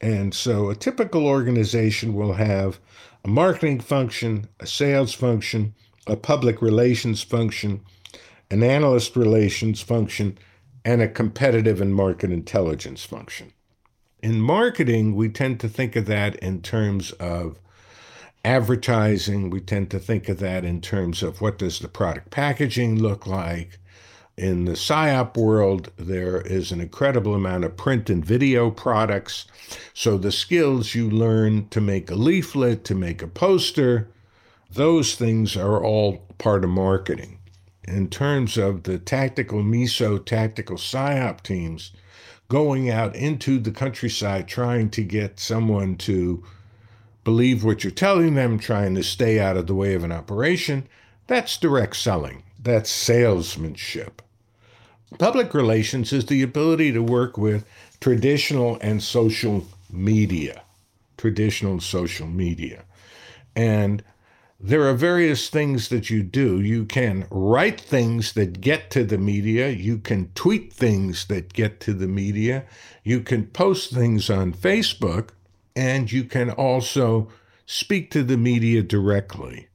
And 0.00 0.34
so 0.34 0.70
a 0.70 0.74
typical 0.74 1.26
organization 1.26 2.14
will 2.14 2.34
have 2.34 2.80
a 3.24 3.28
marketing 3.28 3.80
function, 3.80 4.48
a 4.58 4.66
sales 4.66 5.12
function, 5.12 5.74
a 6.06 6.16
public 6.16 6.62
relations 6.62 7.22
function, 7.22 7.82
an 8.50 8.62
analyst 8.62 9.14
relations 9.14 9.82
function, 9.82 10.38
and 10.84 11.02
a 11.02 11.08
competitive 11.08 11.80
and 11.80 11.94
market 11.94 12.32
intelligence 12.32 13.04
function. 13.04 13.52
In 14.22 14.40
marketing, 14.40 15.14
we 15.14 15.28
tend 15.28 15.60
to 15.60 15.68
think 15.68 15.96
of 15.96 16.06
that 16.06 16.36
in 16.36 16.62
terms 16.62 17.12
of 17.12 17.58
advertising. 18.44 19.50
We 19.50 19.60
tend 19.60 19.90
to 19.90 19.98
think 19.98 20.28
of 20.28 20.38
that 20.38 20.64
in 20.64 20.80
terms 20.80 21.22
of 21.22 21.40
what 21.40 21.58
does 21.58 21.78
the 21.78 21.88
product 21.88 22.30
packaging 22.30 23.00
look 23.00 23.26
like? 23.26 23.78
In 24.36 24.64
the 24.64 24.72
PSYOP 24.72 25.36
world, 25.36 25.90
there 25.98 26.40
is 26.40 26.72
an 26.72 26.80
incredible 26.80 27.34
amount 27.34 27.64
of 27.64 27.76
print 27.76 28.08
and 28.08 28.24
video 28.24 28.70
products. 28.70 29.46
So 29.92 30.16
the 30.16 30.32
skills 30.32 30.94
you 30.94 31.10
learn 31.10 31.68
to 31.68 31.80
make 31.80 32.10
a 32.10 32.14
leaflet, 32.14 32.84
to 32.84 32.94
make 32.94 33.20
a 33.20 33.26
poster, 33.26 34.08
those 34.72 35.14
things 35.14 35.56
are 35.56 35.82
all 35.84 36.24
part 36.38 36.64
of 36.64 36.70
marketing. 36.70 37.38
In 37.84 38.08
terms 38.08 38.56
of 38.56 38.84
the 38.84 38.98
tactical 38.98 39.62
MISO, 39.62 40.24
tactical 40.24 40.76
PSYOP 40.76 41.42
teams, 41.42 41.92
going 42.48 42.88
out 42.88 43.14
into 43.14 43.58
the 43.58 43.72
countryside 43.72 44.48
trying 44.48 44.90
to 44.90 45.02
get 45.02 45.38
someone 45.38 45.96
to 45.96 46.42
believe 47.24 47.64
what 47.64 47.84
you're 47.84 47.90
telling 47.90 48.34
them, 48.34 48.58
trying 48.58 48.94
to 48.94 49.02
stay 49.02 49.38
out 49.38 49.56
of 49.56 49.66
the 49.66 49.74
way 49.74 49.94
of 49.94 50.04
an 50.04 50.12
operation, 50.12 50.86
that's 51.26 51.56
direct 51.56 51.96
selling. 51.96 52.42
That's 52.62 52.90
salesmanship. 52.90 54.22
Public 55.18 55.54
relations 55.54 56.12
is 56.12 56.26
the 56.26 56.42
ability 56.42 56.92
to 56.92 57.02
work 57.02 57.36
with 57.36 57.64
traditional 58.00 58.78
and 58.80 59.02
social 59.02 59.66
media. 59.90 60.62
Traditional 61.16 61.80
social 61.80 62.26
media. 62.26 62.84
And 63.56 64.02
there 64.62 64.82
are 64.82 64.94
various 64.94 65.48
things 65.48 65.88
that 65.88 66.10
you 66.10 66.22
do. 66.22 66.60
You 66.60 66.84
can 66.84 67.26
write 67.30 67.80
things 67.80 68.34
that 68.34 68.60
get 68.60 68.90
to 68.90 69.04
the 69.04 69.18
media. 69.18 69.70
You 69.70 69.98
can 69.98 70.30
tweet 70.34 70.72
things 70.72 71.26
that 71.26 71.52
get 71.54 71.80
to 71.80 71.94
the 71.94 72.06
media. 72.06 72.64
You 73.02 73.20
can 73.20 73.46
post 73.46 73.90
things 73.90 74.28
on 74.28 74.52
Facebook. 74.52 75.30
And 75.76 76.10
you 76.10 76.24
can 76.24 76.50
also 76.50 77.28
speak 77.66 78.10
to 78.10 78.22
the 78.22 78.36
media 78.36 78.82
directly. 78.82 79.68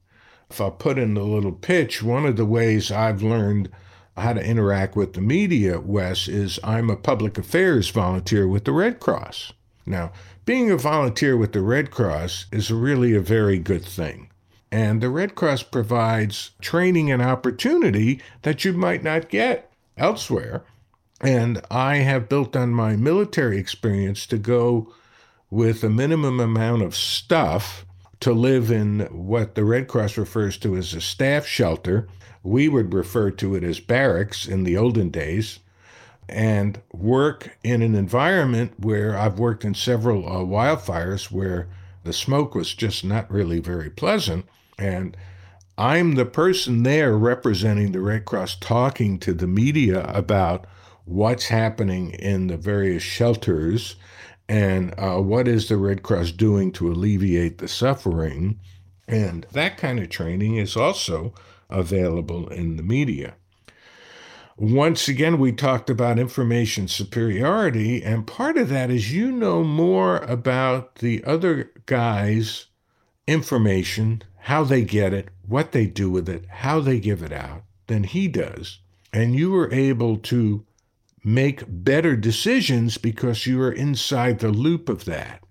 If 0.50 0.60
I 0.60 0.70
put 0.70 0.98
in 0.98 1.16
a 1.16 1.22
little 1.22 1.52
pitch, 1.52 2.02
one 2.02 2.26
of 2.26 2.36
the 2.36 2.44
ways 2.44 2.92
I've 2.92 3.22
learned 3.22 3.70
how 4.16 4.32
to 4.32 4.44
interact 4.44 4.96
with 4.96 5.12
the 5.12 5.20
media, 5.20 5.80
Wes, 5.80 6.28
is 6.28 6.58
I'm 6.64 6.88
a 6.88 6.96
public 6.96 7.36
affairs 7.36 7.90
volunteer 7.90 8.48
with 8.48 8.64
the 8.64 8.72
Red 8.72 9.00
Cross. 9.00 9.52
Now, 9.84 10.12
being 10.44 10.70
a 10.70 10.76
volunteer 10.76 11.36
with 11.36 11.52
the 11.52 11.60
Red 11.60 11.90
Cross 11.90 12.46
is 12.52 12.70
really 12.70 13.14
a 13.14 13.20
very 13.20 13.58
good 13.58 13.84
thing. 13.84 14.30
And 14.72 15.00
the 15.00 15.10
Red 15.10 15.34
Cross 15.34 15.64
provides 15.64 16.50
training 16.60 17.10
and 17.10 17.22
opportunity 17.22 18.20
that 18.42 18.64
you 18.64 18.72
might 18.72 19.02
not 19.02 19.28
get 19.28 19.72
elsewhere. 19.96 20.64
And 21.20 21.60
I 21.70 21.96
have 21.96 22.28
built 22.28 22.56
on 22.56 22.70
my 22.70 22.96
military 22.96 23.58
experience 23.58 24.26
to 24.26 24.38
go 24.38 24.92
with 25.56 25.82
a 25.82 25.88
minimum 25.88 26.38
amount 26.38 26.82
of 26.82 26.94
stuff 26.94 27.86
to 28.20 28.30
live 28.30 28.70
in 28.70 29.00
what 29.10 29.54
the 29.54 29.64
Red 29.64 29.88
Cross 29.88 30.18
refers 30.18 30.58
to 30.58 30.76
as 30.76 30.92
a 30.92 31.00
staff 31.00 31.46
shelter 31.46 32.06
we 32.42 32.68
would 32.68 32.92
refer 32.92 33.30
to 33.30 33.54
it 33.54 33.64
as 33.64 33.80
barracks 33.80 34.46
in 34.46 34.64
the 34.64 34.76
olden 34.76 35.08
days, 35.08 35.60
and 36.28 36.78
work 36.92 37.56
in 37.64 37.80
an 37.80 37.94
environment 37.94 38.74
where 38.78 39.16
I've 39.16 39.38
worked 39.38 39.64
in 39.64 39.72
several 39.72 40.28
uh, 40.28 40.44
wildfires 40.44 41.30
where 41.30 41.68
the 42.04 42.12
smoke 42.12 42.54
was 42.54 42.74
just 42.74 43.02
not 43.02 43.30
really 43.30 43.58
very 43.58 43.88
pleasant. 43.88 44.44
And 44.78 45.16
I'm 45.78 46.16
the 46.16 46.26
person 46.26 46.82
there 46.82 47.16
representing 47.16 47.92
the 47.92 48.02
Red 48.02 48.26
Cross 48.26 48.56
talking 48.56 49.18
to 49.20 49.32
the 49.32 49.46
media 49.46 50.04
about 50.04 50.66
what's 51.06 51.46
happening 51.46 52.10
in 52.10 52.48
the 52.48 52.58
various 52.58 53.02
shelters 53.02 53.96
and 54.48 54.94
uh, 54.98 55.20
what 55.20 55.48
is 55.48 55.68
the 55.68 55.76
Red 55.76 56.02
Cross 56.02 56.32
doing 56.32 56.72
to 56.72 56.90
alleviate 56.90 57.58
the 57.58 57.68
suffering. 57.68 58.60
And 59.08 59.46
that 59.52 59.76
kind 59.76 59.98
of 59.98 60.08
training 60.08 60.56
is 60.56 60.76
also 60.76 61.34
available 61.70 62.48
in 62.48 62.76
the 62.76 62.82
media. 62.82 63.34
Once 64.58 65.06
again, 65.06 65.38
we 65.38 65.52
talked 65.52 65.90
about 65.90 66.18
information 66.18 66.88
superiority, 66.88 68.02
and 68.02 68.26
part 68.26 68.56
of 68.56 68.70
that 68.70 68.90
is 68.90 69.12
you 69.12 69.30
know 69.30 69.62
more 69.62 70.16
about 70.18 70.96
the 70.96 71.22
other 71.24 71.70
guy's 71.84 72.66
information, 73.26 74.22
how 74.38 74.64
they 74.64 74.82
get 74.82 75.12
it, 75.12 75.28
what 75.46 75.72
they 75.72 75.86
do 75.86 76.10
with 76.10 76.26
it, 76.28 76.46
how 76.48 76.80
they 76.80 76.98
give 76.98 77.22
it 77.22 77.32
out 77.32 77.64
than 77.86 78.04
he 78.04 78.28
does. 78.28 78.78
And 79.12 79.34
you 79.34 79.50
were 79.50 79.72
able 79.72 80.16
to 80.18 80.64
make 81.26 81.64
better 81.66 82.14
decisions 82.14 82.98
because 82.98 83.46
you 83.46 83.60
are 83.60 83.72
inside 83.72 84.38
the 84.38 84.52
loop 84.52 84.88
of 84.88 85.06
that. 85.06 85.42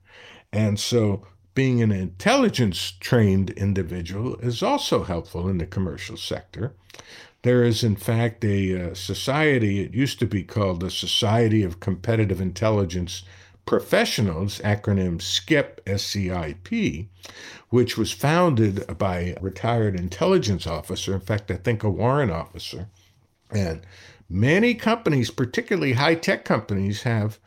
And 0.54 0.80
so 0.80 1.28
being 1.54 1.82
an 1.82 1.92
intelligence 1.92 2.94
trained 3.02 3.50
individual 3.52 4.38
is 4.38 4.64
also 4.64 5.04
helpful 5.04 5.50
in 5.50 5.58
the 5.58 5.66
commercial 5.66 6.16
sector. 6.16 6.74
There 7.42 7.62
is, 7.62 7.84
in 7.84 7.98
fact, 7.98 8.46
a 8.46 8.92
uh, 8.92 8.94
society, 8.94 9.82
it 9.82 9.94
used 9.94 10.18
to 10.20 10.26
be 10.26 10.44
called 10.44 10.80
the 10.80 10.90
Society 10.90 11.62
of 11.62 11.82
Competitive 11.82 12.40
Intelligence 12.40 13.24
Professionals, 13.66 14.60
acronym 14.60 15.20
SCIP, 15.20 15.80
S 15.86 16.04
C 16.04 16.32
I 16.32 16.56
P, 16.64 17.10
which 17.70 17.98
was 17.98 18.14
founded 18.14 18.98
by 18.98 19.18
a 19.18 19.42
retired 19.42 20.00
intelligence 20.00 20.66
officer, 20.66 21.14
in 21.14 21.20
fact, 21.20 21.52
I 21.52 21.56
think 21.56 21.84
a 21.84 21.90
warrant 21.90 22.32
officer. 22.32 22.88
And 23.52 23.86
many 24.30 24.74
companies, 24.74 25.32
particularly 25.32 25.94
high 25.94 26.16
tech 26.16 26.46
companies, 26.46 27.04
have 27.04 27.40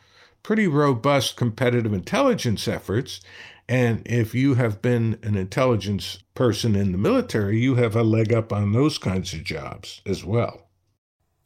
pretty 0.43 0.67
robust 0.67 1.37
competitive 1.37 1.93
intelligence 1.93 2.67
efforts. 2.69 3.21
And 3.69 4.03
if 4.07 4.35
you 4.35 4.55
have 4.55 4.81
been 4.81 5.19
an 5.23 5.37
intelligence 5.37 6.23
person 6.35 6.75
in 6.75 6.93
the 6.93 6.99
military, 6.99 7.61
you 7.61 7.75
have 7.75 7.95
a 7.95 8.03
leg 8.03 8.33
up 8.33 8.53
on 8.53 8.73
those 8.73 8.97
kinds 8.99 9.35
of 9.35 9.45
jobs 9.45 10.01
as 10.07 10.25
well. 10.25 10.69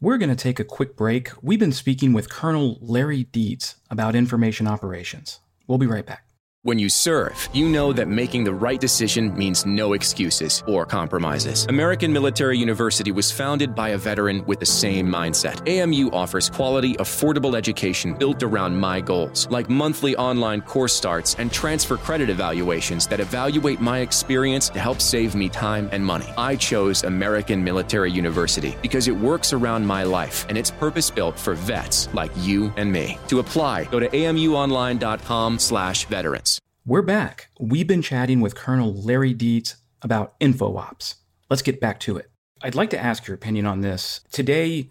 We're 0.01 0.19
going 0.19 0.31
to 0.31 0.37
take 0.37 0.59
a 0.61 0.65
quick 0.65 0.97
break. 0.97 1.31
We've 1.43 1.61
been 1.61 1.73
speaking 1.73 2.13
with 2.13 2.29
Colonel 2.29 2.79
Larry 2.81 3.25
Dietz 3.25 3.77
about 3.89 4.17
information 4.17 4.67
operations. 4.67 5.41
We'll 5.67 5.79
be 5.79 5.87
right 5.87 6.07
back. 6.07 6.32
When 6.65 6.79
you 6.79 6.89
serve, 6.89 7.49
you 7.53 7.69
know 7.69 7.93
that 7.93 8.07
making 8.07 8.45
the 8.45 8.55
right 8.55 8.81
decision 8.81 9.37
means 9.37 9.67
no 9.67 9.95
excuses 9.95 10.63
or 10.69 10.87
compromises. 10.87 11.67
American 11.69 12.13
Military 12.13 12.57
University 12.57 13.11
was 13.11 13.33
founded 13.33 13.75
by 13.75 13.89
a 13.89 13.99
veteran 13.99 14.47
with 14.47 14.61
the 14.61 14.67
same 14.67 15.09
mindset. 15.09 15.69
AMU 15.69 16.13
offers 16.13 16.49
quality, 16.49 16.95
affordable 16.99 17.57
education 17.57 18.15
built 18.15 18.45
around 18.45 18.77
my 18.77 19.01
goals, 19.01 19.49
like 19.51 19.69
monthly 19.69 20.15
online 20.15 20.61
course 20.61 20.95
starts 20.95 21.35
and 21.41 21.51
transfer 21.51 21.97
credit 21.97 22.31
evaluations 22.31 23.09
that 23.09 23.19
evaluate 23.19 23.81
my 23.81 23.99
experience 23.99 24.69
to 24.69 24.79
help 24.79 25.01
save 25.01 25.35
me 25.35 25.49
time 25.49 25.89
and 25.91 26.07
money. 26.07 26.29
I 26.39 26.55
chose 26.55 27.03
American 27.03 27.65
Military 27.65 28.13
University 28.13 28.77
because 28.83 29.09
it 29.09 29.17
works 29.17 29.53
around 29.53 29.85
my 29.85 30.05
life 30.05 30.47
and 30.49 30.57
it's 30.57 30.71
purpose 30.71 31.11
built 31.11 31.37
for 31.37 31.55
vets 31.55 32.09
like 32.15 32.31
you 32.37 32.73
and 32.77 32.93
me. 32.93 33.19
To 33.27 33.41
apply, 33.41 33.87
go 33.87 33.99
to 33.99 34.09
amuonline.com/veterans. 34.11 36.52
We're 36.85 37.03
back. 37.03 37.49
We've 37.61 37.87
been 37.87 38.03
chatting 38.03 38.41
with 38.41 38.57
Colonel 38.57 38.93
Larry 38.93 39.33
Dietz 39.35 39.77
about 40.03 40.37
InfoOps. 40.41 41.15
Let's 41.49 41.63
get 41.63 41.79
back 41.79 42.01
to 42.01 42.17
it. 42.17 42.29
I'd 42.61 42.75
like 42.75 42.91
to 42.91 42.99
ask 42.99 43.25
your 43.25 43.37
opinion 43.37 43.67
on 43.67 43.83
this. 43.83 44.21
Today, 44.33 44.91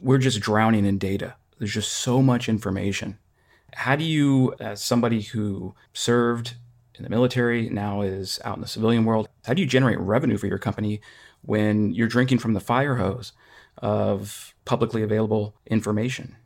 we're 0.00 0.18
just 0.18 0.38
drowning 0.38 0.86
in 0.86 0.98
data. 0.98 1.34
There's 1.58 1.74
just 1.74 1.94
so 1.94 2.22
much 2.22 2.48
information. 2.48 3.18
How 3.74 3.96
do 3.96 4.04
you, 4.04 4.54
as 4.60 4.84
somebody 4.84 5.20
who 5.20 5.74
served 5.92 6.54
in 6.94 7.02
the 7.02 7.10
military, 7.10 7.68
now 7.68 8.02
is 8.02 8.38
out 8.44 8.54
in 8.54 8.62
the 8.62 8.68
civilian 8.68 9.04
world, 9.04 9.28
how 9.44 9.52
do 9.52 9.62
you 9.62 9.68
generate 9.68 9.98
revenue 9.98 10.38
for 10.38 10.46
your 10.46 10.58
company 10.58 11.00
when 11.40 11.92
you're 11.92 12.06
drinking 12.06 12.38
from 12.38 12.52
the 12.52 12.60
fire 12.60 12.94
hose 12.94 13.32
of 13.78 14.54
publicly 14.64 15.02
available 15.02 15.56
information? 15.66 16.36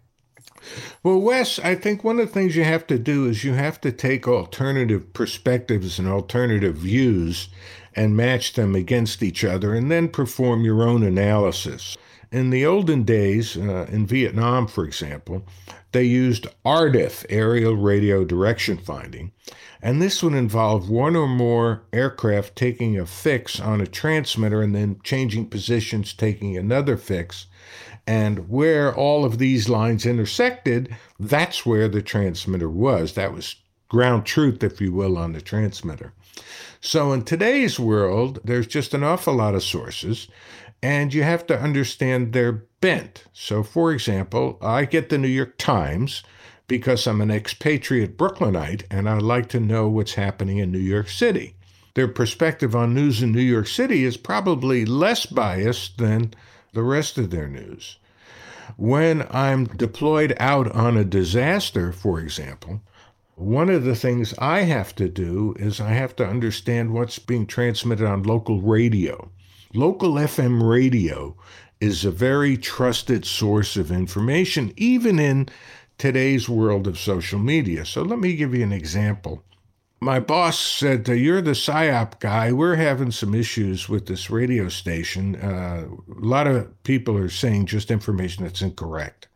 Well, 1.02 1.20
Wes, 1.20 1.58
I 1.58 1.74
think 1.74 2.02
one 2.02 2.18
of 2.18 2.26
the 2.26 2.32
things 2.32 2.56
you 2.56 2.64
have 2.64 2.86
to 2.88 2.98
do 2.98 3.28
is 3.28 3.44
you 3.44 3.54
have 3.54 3.80
to 3.82 3.92
take 3.92 4.26
alternative 4.26 5.12
perspectives 5.12 5.98
and 5.98 6.08
alternative 6.08 6.76
views 6.76 7.48
and 7.94 8.16
match 8.16 8.54
them 8.54 8.74
against 8.74 9.22
each 9.22 9.44
other 9.44 9.74
and 9.74 9.90
then 9.90 10.08
perform 10.08 10.64
your 10.64 10.82
own 10.82 11.02
analysis. 11.02 11.96
In 12.32 12.50
the 12.50 12.66
olden 12.66 13.04
days, 13.04 13.56
uh, 13.56 13.86
in 13.90 14.06
Vietnam, 14.06 14.66
for 14.66 14.84
example, 14.84 15.44
they 15.92 16.04
used 16.04 16.48
ARDF, 16.64 17.24
aerial 17.28 17.74
radio 17.74 18.24
direction 18.24 18.78
finding, 18.78 19.32
and 19.80 20.02
this 20.02 20.22
would 20.22 20.34
involve 20.34 20.90
one 20.90 21.14
or 21.14 21.28
more 21.28 21.84
aircraft 21.92 22.56
taking 22.56 22.98
a 22.98 23.06
fix 23.06 23.60
on 23.60 23.80
a 23.80 23.86
transmitter 23.86 24.60
and 24.60 24.74
then 24.74 25.00
changing 25.04 25.48
positions, 25.48 26.12
taking 26.12 26.56
another 26.56 26.96
fix, 26.96 27.46
and 28.06 28.48
where 28.48 28.94
all 28.94 29.24
of 29.24 29.38
these 29.38 29.68
lines 29.68 30.04
intersected, 30.04 30.94
that's 31.20 31.64
where 31.64 31.88
the 31.88 32.02
transmitter 32.02 32.68
was. 32.68 33.14
That 33.14 33.32
was 33.32 33.56
ground 33.88 34.26
truth, 34.26 34.64
if 34.64 34.80
you 34.80 34.92
will, 34.92 35.16
on 35.16 35.32
the 35.32 35.40
transmitter. 35.40 36.12
So 36.80 37.12
in 37.12 37.22
today's 37.22 37.80
world, 37.80 38.40
there's 38.44 38.66
just 38.66 38.94
an 38.94 39.02
awful 39.02 39.34
lot 39.34 39.54
of 39.54 39.62
sources, 39.62 40.28
and 40.86 41.12
you 41.12 41.24
have 41.24 41.44
to 41.44 41.58
understand 41.58 42.32
their 42.32 42.52
bent. 42.52 43.24
So, 43.32 43.64
for 43.64 43.90
example, 43.90 44.56
I 44.62 44.84
get 44.84 45.08
the 45.08 45.18
New 45.18 45.26
York 45.26 45.58
Times 45.58 46.22
because 46.68 47.08
I'm 47.08 47.20
an 47.20 47.30
expatriate 47.32 48.16
Brooklynite 48.16 48.84
and 48.88 49.08
I 49.08 49.18
like 49.18 49.48
to 49.48 49.58
know 49.58 49.88
what's 49.88 50.14
happening 50.14 50.58
in 50.58 50.70
New 50.70 50.78
York 50.78 51.08
City. 51.08 51.56
Their 51.94 52.06
perspective 52.06 52.76
on 52.76 52.94
news 52.94 53.20
in 53.20 53.32
New 53.32 53.40
York 53.40 53.66
City 53.66 54.04
is 54.04 54.16
probably 54.16 54.84
less 54.84 55.26
biased 55.26 55.98
than 55.98 56.34
the 56.72 56.84
rest 56.84 57.18
of 57.18 57.30
their 57.30 57.48
news. 57.48 57.98
When 58.76 59.26
I'm 59.28 59.64
deployed 59.64 60.36
out 60.38 60.70
on 60.70 60.96
a 60.96 61.04
disaster, 61.04 61.90
for 61.90 62.20
example, 62.20 62.80
one 63.34 63.70
of 63.70 63.82
the 63.82 63.96
things 63.96 64.34
I 64.38 64.60
have 64.60 64.94
to 64.96 65.08
do 65.08 65.56
is 65.58 65.80
I 65.80 65.94
have 65.94 66.14
to 66.16 66.28
understand 66.28 66.94
what's 66.94 67.18
being 67.18 67.46
transmitted 67.48 68.06
on 68.06 68.22
local 68.22 68.62
radio. 68.62 69.32
Local 69.76 70.12
FM 70.14 70.68
radio 70.68 71.36
is 71.80 72.04
a 72.04 72.10
very 72.10 72.56
trusted 72.56 73.24
source 73.24 73.76
of 73.76 73.90
information, 73.90 74.72
even 74.76 75.18
in 75.18 75.48
today's 75.98 76.48
world 76.48 76.86
of 76.86 76.98
social 76.98 77.38
media. 77.38 77.84
So 77.84 78.02
let 78.02 78.18
me 78.18 78.34
give 78.36 78.54
you 78.54 78.64
an 78.64 78.72
example 78.72 79.44
my 80.00 80.20
boss 80.20 80.58
said, 80.58 81.08
You're 81.08 81.40
the 81.40 81.52
PSYOP 81.52 82.20
guy. 82.20 82.52
We're 82.52 82.76
having 82.76 83.10
some 83.10 83.34
issues 83.34 83.88
with 83.88 84.06
this 84.06 84.30
radio 84.30 84.68
station. 84.68 85.36
Uh, 85.36 85.86
a 85.88 86.20
lot 86.20 86.46
of 86.46 86.82
people 86.84 87.16
are 87.16 87.30
saying 87.30 87.66
just 87.66 87.90
information 87.90 88.44
that's 88.44 88.62
incorrect. 88.62 89.28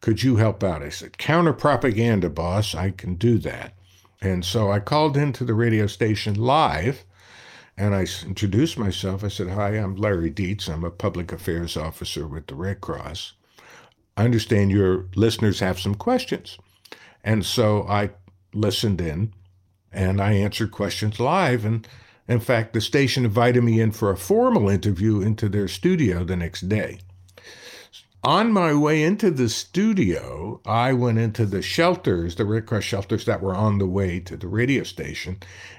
Could 0.00 0.22
you 0.22 0.36
help 0.36 0.64
out? 0.64 0.82
I 0.82 0.88
said, 0.88 1.18
Counter 1.18 1.52
propaganda, 1.52 2.30
boss. 2.30 2.74
I 2.74 2.90
can 2.90 3.16
do 3.16 3.38
that. 3.38 3.74
And 4.22 4.44
so 4.44 4.70
I 4.70 4.80
called 4.80 5.16
into 5.16 5.44
the 5.44 5.54
radio 5.54 5.86
station 5.86 6.34
live 6.34 7.04
and 7.80 7.94
I 7.94 8.06
introduced 8.26 8.78
myself. 8.78 9.24
I 9.24 9.28
said, 9.28 9.48
Hi, 9.48 9.70
I'm 9.70 9.96
Larry 9.96 10.28
Dietz. 10.28 10.68
I'm 10.68 10.84
a 10.84 10.90
public 10.90 11.32
affairs 11.32 11.78
officer 11.78 12.26
with 12.26 12.46
the 12.46 12.54
Red 12.54 12.82
Cross. 12.82 13.32
I 14.18 14.24
understand 14.26 14.70
your 14.70 15.06
listeners 15.16 15.60
have 15.60 15.80
some 15.80 15.94
questions. 15.94 16.58
And 17.24 17.44
so 17.44 17.86
I 17.88 18.10
listened 18.52 19.00
in 19.00 19.32
and 19.90 20.20
I 20.20 20.32
answered 20.32 20.72
questions 20.72 21.18
live. 21.18 21.64
And 21.64 21.88
in 22.28 22.40
fact, 22.40 22.74
the 22.74 22.82
station 22.82 23.24
invited 23.24 23.64
me 23.64 23.80
in 23.80 23.92
for 23.92 24.10
a 24.10 24.16
formal 24.16 24.68
interview 24.68 25.22
into 25.22 25.48
their 25.48 25.66
studio 25.66 26.22
the 26.22 26.36
next 26.36 26.68
day. 26.68 26.98
On 28.22 28.52
my 28.52 28.74
way 28.74 29.02
into 29.02 29.30
the 29.30 29.48
studio, 29.48 30.60
I 30.66 30.92
went 30.92 31.16
into 31.16 31.46
the 31.46 31.62
shelters, 31.62 32.34
the 32.34 32.44
Red 32.44 32.66
Cross 32.66 32.84
shelters 32.84 33.24
that 33.24 33.40
were 33.40 33.54
on 33.54 33.78
the 33.78 33.86
way 33.86 34.20
to 34.20 34.36
the 34.36 34.46
radio 34.46 34.82
station. 34.82 35.38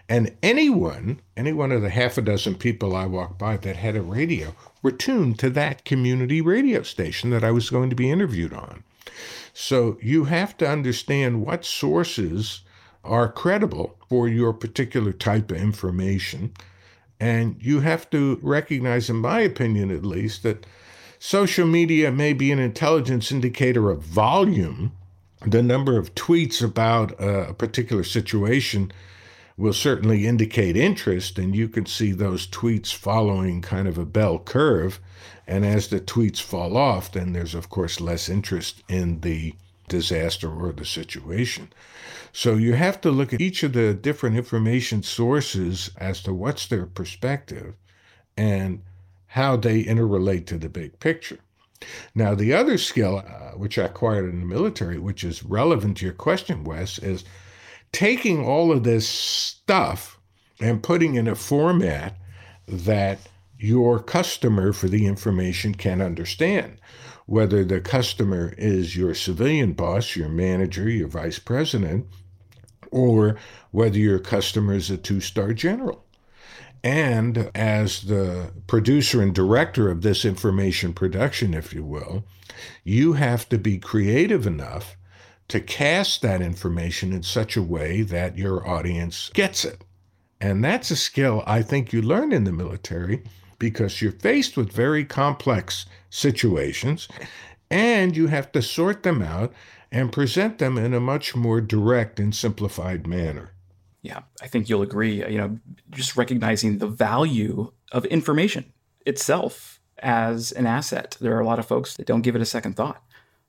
And 0.10 0.36
anyone, 0.42 1.22
any 1.38 1.54
one 1.54 1.72
of 1.72 1.84
the 1.84 1.92
half 1.92 2.18
a 2.18 2.22
dozen 2.24 2.56
people 2.56 2.96
I 2.96 3.06
walked 3.06 3.38
by 3.38 3.58
that 3.58 3.76
had 3.76 3.96
a 3.96 4.02
radio, 4.02 4.56
were 4.82 4.92
tuned 4.92 5.38
to 5.38 5.52
that 5.52 5.86
community 5.86 6.42
radio 6.42 6.82
station 6.82 7.30
that 7.30 7.44
I 7.44 7.52
was 7.52 7.70
going 7.70 7.92
to 7.92 7.96
be 7.96 8.10
interviewed 8.10 8.54
on. 8.54 8.84
So 9.54 10.00
you 10.02 10.24
have 10.24 10.58
to 10.58 10.68
understand 10.68 11.46
what 11.46 11.64
sources 11.64 12.62
are 13.04 13.32
credible 13.32 14.00
for 14.10 14.28
your 14.28 14.52
particular 14.52 15.14
type 15.14 15.52
of 15.52 15.58
information. 15.58 16.54
And 17.20 17.58
you 17.62 17.82
have 17.82 18.10
to 18.10 18.40
recognize, 18.42 19.12
in 19.12 19.18
my 19.18 19.42
opinion 19.42 19.92
at 19.92 20.04
least, 20.04 20.42
that 20.42 20.66
social 21.24 21.68
media 21.68 22.12
may 22.12 22.34
be 22.34 22.52
an 22.52 22.58
intelligence 22.58 23.32
indicator 23.32 23.92
of 23.92 24.02
volume. 24.02 24.92
The 25.46 25.62
number 25.62 26.00
of 26.00 26.16
tweets 26.16 26.64
about 26.64 27.12
a 27.20 27.54
particular 27.54 28.04
situation 28.04 28.92
will 29.56 29.72
certainly 29.72 30.26
indicate 30.26 30.76
interest, 30.76 31.38
and 31.38 31.56
you 31.56 31.70
can 31.70 31.86
see 31.86 32.12
those 32.12 32.48
tweets 32.48 32.92
following 32.92 33.62
kind 33.62 33.88
of 33.88 34.00
a 34.00 34.06
bell 34.06 34.40
curve. 34.40 35.00
And 35.46 35.64
as 35.64 35.90
the 35.90 36.00
tweets 36.00 36.42
fall 36.42 36.76
off, 36.76 37.12
then 37.12 37.34
there's, 37.34 37.54
of 37.54 37.70
course, 37.70 38.02
less 38.02 38.28
interest 38.28 38.82
in 38.90 39.20
the 39.22 39.54
disaster 39.88 40.52
or 40.52 40.72
the 40.72 40.86
situation. 40.86 41.72
So 42.34 42.56
you 42.56 42.74
have 42.74 43.00
to 43.02 43.12
look 43.12 43.32
at 43.32 43.42
each 43.42 43.62
of 43.62 43.74
the 43.74 43.94
different 43.94 44.38
information 44.38 45.04
sources 45.04 45.92
as 45.98 46.24
to 46.24 46.34
what's 46.34 46.66
their 46.66 46.88
perspective 46.88 47.76
and 48.36 48.82
how 49.32 49.56
they 49.56 49.84
interrelate 49.84 50.46
to 50.46 50.58
the 50.58 50.70
big 50.70 51.00
picture. 51.00 51.40
Now, 52.14 52.36
the 52.36 52.54
other 52.54 52.78
skill, 52.78 53.20
uh, 53.20 53.58
which 53.58 53.78
I 53.80 53.86
acquired 53.86 54.30
in 54.30 54.40
the 54.42 54.46
military, 54.46 55.00
which 55.00 55.24
is 55.24 55.44
relevant 55.44 55.98
to 55.98 56.06
your 56.06 56.14
question, 56.14 56.64
Wes, 56.64 57.00
is 57.00 57.24
taking 57.92 58.46
all 58.46 58.72
of 58.72 58.84
this 58.84 59.08
stuff 59.08 60.20
and 60.60 60.84
putting 60.84 61.16
in 61.16 61.28
a 61.28 61.36
format 61.36 62.18
that 62.68 63.20
your 63.58 64.00
customer 64.00 64.74
for 64.74 64.88
the 64.90 65.06
information 65.08 65.76
can 65.76 66.02
understand. 66.02 66.80
whether 67.26 67.64
the 67.64 67.80
customer 67.80 68.54
is 68.58 68.96
your 68.98 69.14
civilian 69.14 69.74
boss, 69.74 70.16
your 70.16 70.30
manager, 70.30 70.90
your 70.90 71.08
vice 71.08 71.40
president, 71.40 72.06
or 72.92 73.38
whether 73.72 73.98
your 73.98 74.20
customer 74.20 74.74
is 74.74 74.90
a 74.90 74.98
two 74.98 75.22
star 75.22 75.54
general. 75.54 76.04
And 76.84 77.52
as 77.54 78.04
the 78.04 78.52
producer 78.68 79.22
and 79.22 79.36
director 79.36 79.90
of 79.90 80.02
this 80.02 80.26
information 80.26 80.94
production, 80.94 81.54
if 81.54 81.74
you 81.74 81.84
will, 81.84 82.24
you 82.84 83.14
have 83.14 83.48
to 83.50 83.58
be 83.58 83.78
creative 83.78 84.48
enough 84.48 84.98
to 85.48 85.60
cast 85.60 86.22
that 86.22 86.42
information 86.42 87.14
in 87.14 87.24
such 87.24 87.56
a 87.56 87.62
way 87.62 88.02
that 88.02 88.38
your 88.38 88.68
audience 88.68 89.30
gets 89.34 89.66
it. 89.66 89.84
And 90.40 90.64
that's 90.64 90.90
a 90.90 90.96
skill 90.96 91.44
I 91.46 91.62
think 91.62 91.94
you 91.94 92.02
learn 92.02 92.32
in 92.32 92.46
the 92.46 92.52
military 92.52 93.24
because 93.60 94.02
you're 94.02 94.12
faced 94.12 94.58
with 94.58 94.72
very 94.72 95.06
complex 95.06 95.86
situations 96.10 97.08
and 97.70 98.18
you 98.18 98.28
have 98.28 98.52
to 98.54 98.62
sort 98.62 99.04
them 99.04 99.22
out 99.22 99.54
and 99.92 100.12
present 100.12 100.58
them 100.58 100.78
in 100.78 100.94
a 100.94 101.00
much 101.00 101.36
more 101.36 101.62
direct 101.62 102.20
and 102.20 102.34
simplified 102.34 103.06
manner. 103.06 103.52
Yeah, 104.02 104.22
I 104.42 104.48
think 104.48 104.68
you'll 104.68 104.82
agree. 104.82 105.26
You 105.30 105.38
know, 105.38 105.60
just 105.92 106.18
recognizing 106.18 106.80
the 106.80 106.88
value 106.88 107.72
of 107.92 108.06
information 108.06 108.74
itself 109.06 109.80
as 110.00 110.52
an 110.52 110.66
asset. 110.66 111.18
There 111.22 111.36
are 111.36 111.40
a 111.40 111.46
lot 111.46 111.60
of 111.60 111.68
folks 111.68 111.96
that 111.96 112.08
don't 112.08 112.22
give 112.22 112.36
it 112.36 112.42
a 112.42 112.46
second 112.46 112.76
thought. 112.76 113.04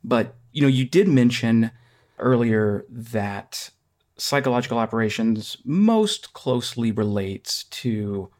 But, 0.05 0.35
you 0.53 0.63
know, 0.63 0.69
you 0.69 0.85
did 0.85 1.09
mention 1.09 1.71
earlier 2.19 2.85
that 2.91 3.71
psychological 4.17 4.79
operations 4.79 5.57
most 5.65 6.33
closely 6.33 6.93
relates 6.93 7.65
to 7.65 8.31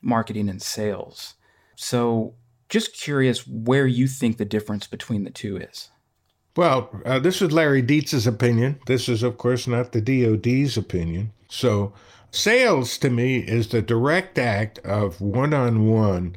marketing 0.00 0.48
and 0.48 0.62
sales. 0.62 1.34
So, 1.76 2.34
just 2.68 2.96
curious 2.98 3.46
where 3.46 3.86
you 3.86 4.06
think 4.06 4.38
the 4.38 4.46
difference 4.46 4.86
between 4.86 5.24
the 5.24 5.30
two 5.30 5.58
is. 5.58 5.90
Well, 6.54 6.90
uh, 7.06 7.18
this 7.18 7.40
is 7.40 7.50
Larry 7.50 7.80
Dietz's 7.80 8.26
opinion. 8.26 8.78
This 8.86 9.08
is, 9.08 9.22
of 9.22 9.38
course, 9.38 9.66
not 9.66 9.92
the 9.92 10.02
DoD's 10.02 10.76
opinion. 10.76 11.32
So, 11.48 11.94
sales 12.30 12.98
to 12.98 13.08
me 13.08 13.38
is 13.38 13.68
the 13.68 13.80
direct 13.80 14.38
act 14.38 14.78
of 14.80 15.20
one 15.20 15.54
on 15.54 15.88
one 15.88 16.36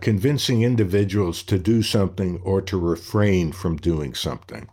convincing 0.00 0.62
individuals 0.62 1.42
to 1.42 1.58
do 1.58 1.82
something 1.82 2.40
or 2.44 2.60
to 2.62 2.78
refrain 2.78 3.50
from 3.50 3.76
doing 3.76 4.14
something. 4.14 4.68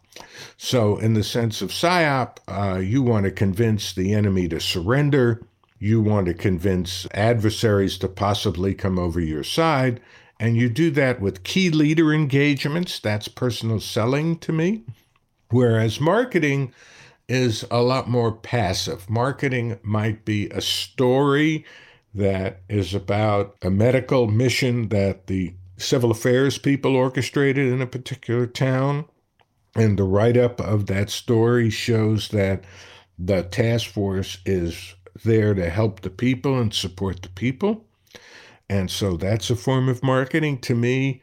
So, 0.57 0.97
in 0.97 1.15
the 1.15 1.23
sense 1.23 1.63
of 1.63 1.71
PSYOP, 1.71 2.37
uh, 2.47 2.77
you 2.77 3.01
want 3.01 3.25
to 3.25 3.31
convince 3.31 3.93
the 3.93 4.13
enemy 4.13 4.47
to 4.49 4.59
surrender. 4.59 5.41
You 5.79 6.01
want 6.01 6.27
to 6.27 6.35
convince 6.35 7.07
adversaries 7.15 7.97
to 7.97 8.07
possibly 8.07 8.75
come 8.75 8.99
over 8.99 9.19
your 9.19 9.43
side. 9.43 10.01
And 10.39 10.57
you 10.57 10.69
do 10.69 10.91
that 10.91 11.21
with 11.21 11.43
key 11.43 11.69
leader 11.69 12.13
engagements. 12.13 12.99
That's 12.99 13.27
personal 13.27 13.79
selling 13.79 14.37
to 14.39 14.51
me. 14.51 14.83
Whereas 15.49 15.99
marketing 15.99 16.73
is 17.29 17.65
a 17.71 17.81
lot 17.81 18.09
more 18.09 18.31
passive. 18.31 19.09
Marketing 19.09 19.79
might 19.83 20.25
be 20.25 20.49
a 20.49 20.61
story 20.61 21.65
that 22.13 22.61
is 22.69 22.93
about 22.93 23.55
a 23.61 23.69
medical 23.69 24.27
mission 24.27 24.89
that 24.89 25.27
the 25.27 25.53
civil 25.77 26.11
affairs 26.11 26.57
people 26.57 26.95
orchestrated 26.95 27.71
in 27.71 27.81
a 27.81 27.87
particular 27.87 28.45
town. 28.45 29.05
And 29.75 29.97
the 29.97 30.03
write 30.03 30.37
up 30.37 30.59
of 30.59 30.85
that 30.87 31.09
story 31.09 31.69
shows 31.69 32.29
that 32.29 32.63
the 33.17 33.43
task 33.43 33.89
force 33.89 34.37
is 34.45 34.95
there 35.23 35.53
to 35.53 35.69
help 35.69 36.01
the 36.01 36.09
people 36.09 36.59
and 36.59 36.73
support 36.73 37.21
the 37.21 37.29
people. 37.29 37.85
And 38.69 38.89
so 38.89 39.17
that's 39.17 39.49
a 39.49 39.55
form 39.55 39.89
of 39.89 40.03
marketing 40.03 40.59
to 40.59 40.75
me. 40.75 41.21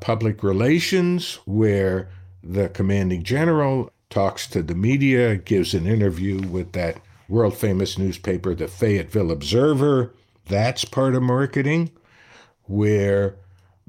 Public 0.00 0.42
relations, 0.42 1.40
where 1.44 2.08
the 2.42 2.68
commanding 2.68 3.22
general 3.22 3.90
talks 4.10 4.46
to 4.48 4.62
the 4.62 4.74
media, 4.74 5.36
gives 5.36 5.74
an 5.74 5.86
interview 5.86 6.40
with 6.48 6.72
that 6.72 7.00
world 7.28 7.56
famous 7.56 7.98
newspaper, 7.98 8.54
the 8.54 8.68
Fayetteville 8.68 9.30
Observer. 9.30 10.14
That's 10.46 10.84
part 10.84 11.14
of 11.14 11.22
marketing, 11.22 11.90
where 12.64 13.36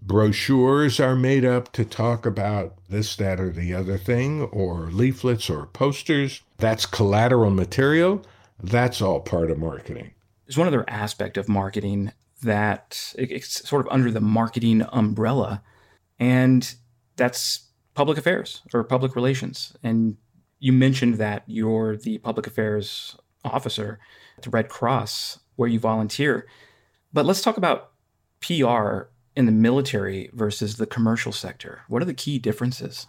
brochures 0.02 1.00
are 1.00 1.16
made 1.16 1.46
up 1.46 1.72
to 1.74 1.86
talk 1.86 2.26
about 2.26 2.76
this, 2.90 3.16
that, 3.18 3.40
or 3.40 3.52
the 3.52 3.74
other 3.74 3.98
thing, 3.98 4.42
or 4.44 4.90
leaflets 4.92 5.50
or 5.50 5.68
posters. 5.68 6.42
That's 6.58 6.86
collateral 6.86 7.52
material. 7.52 8.24
That's 8.62 9.02
all 9.02 9.22
part 9.22 9.52
of 9.52 9.58
marketing. 9.58 10.12
There's 10.46 10.58
one 10.58 10.68
other 10.68 10.84
aspect 10.90 11.38
of 11.38 11.48
marketing 11.48 12.12
that 12.42 13.14
it's 13.18 13.68
sort 13.68 13.86
of 13.86 13.92
under 13.92 14.12
the 14.12 14.22
marketing 14.22 14.86
umbrella, 14.92 15.62
and 16.20 16.76
that's 17.16 17.68
public 17.94 18.18
affairs 18.18 18.62
or 18.74 18.84
public 18.84 19.16
relations. 19.16 19.76
And 19.84 20.18
you 20.60 20.74
mentioned 20.74 21.16
that 21.16 21.44
you're 21.48 21.98
the 21.98 22.18
public 22.20 22.48
affairs 22.48 23.18
officer 23.44 24.00
at 24.38 24.44
the 24.44 24.50
Red 24.50 24.70
Cross 24.70 25.40
where 25.56 25.70
you 25.70 25.80
volunteer. 25.80 26.48
But 27.12 27.26
let's 27.26 27.42
talk 27.42 27.58
about 27.58 27.92
PR 28.42 29.10
in 29.36 29.46
the 29.46 29.52
military 29.52 30.30
versus 30.34 30.78
the 30.78 30.86
commercial 30.86 31.32
sector. 31.32 31.82
What 31.88 32.02
are 32.02 32.06
the 32.06 32.14
key 32.14 32.40
differences? 32.40 33.08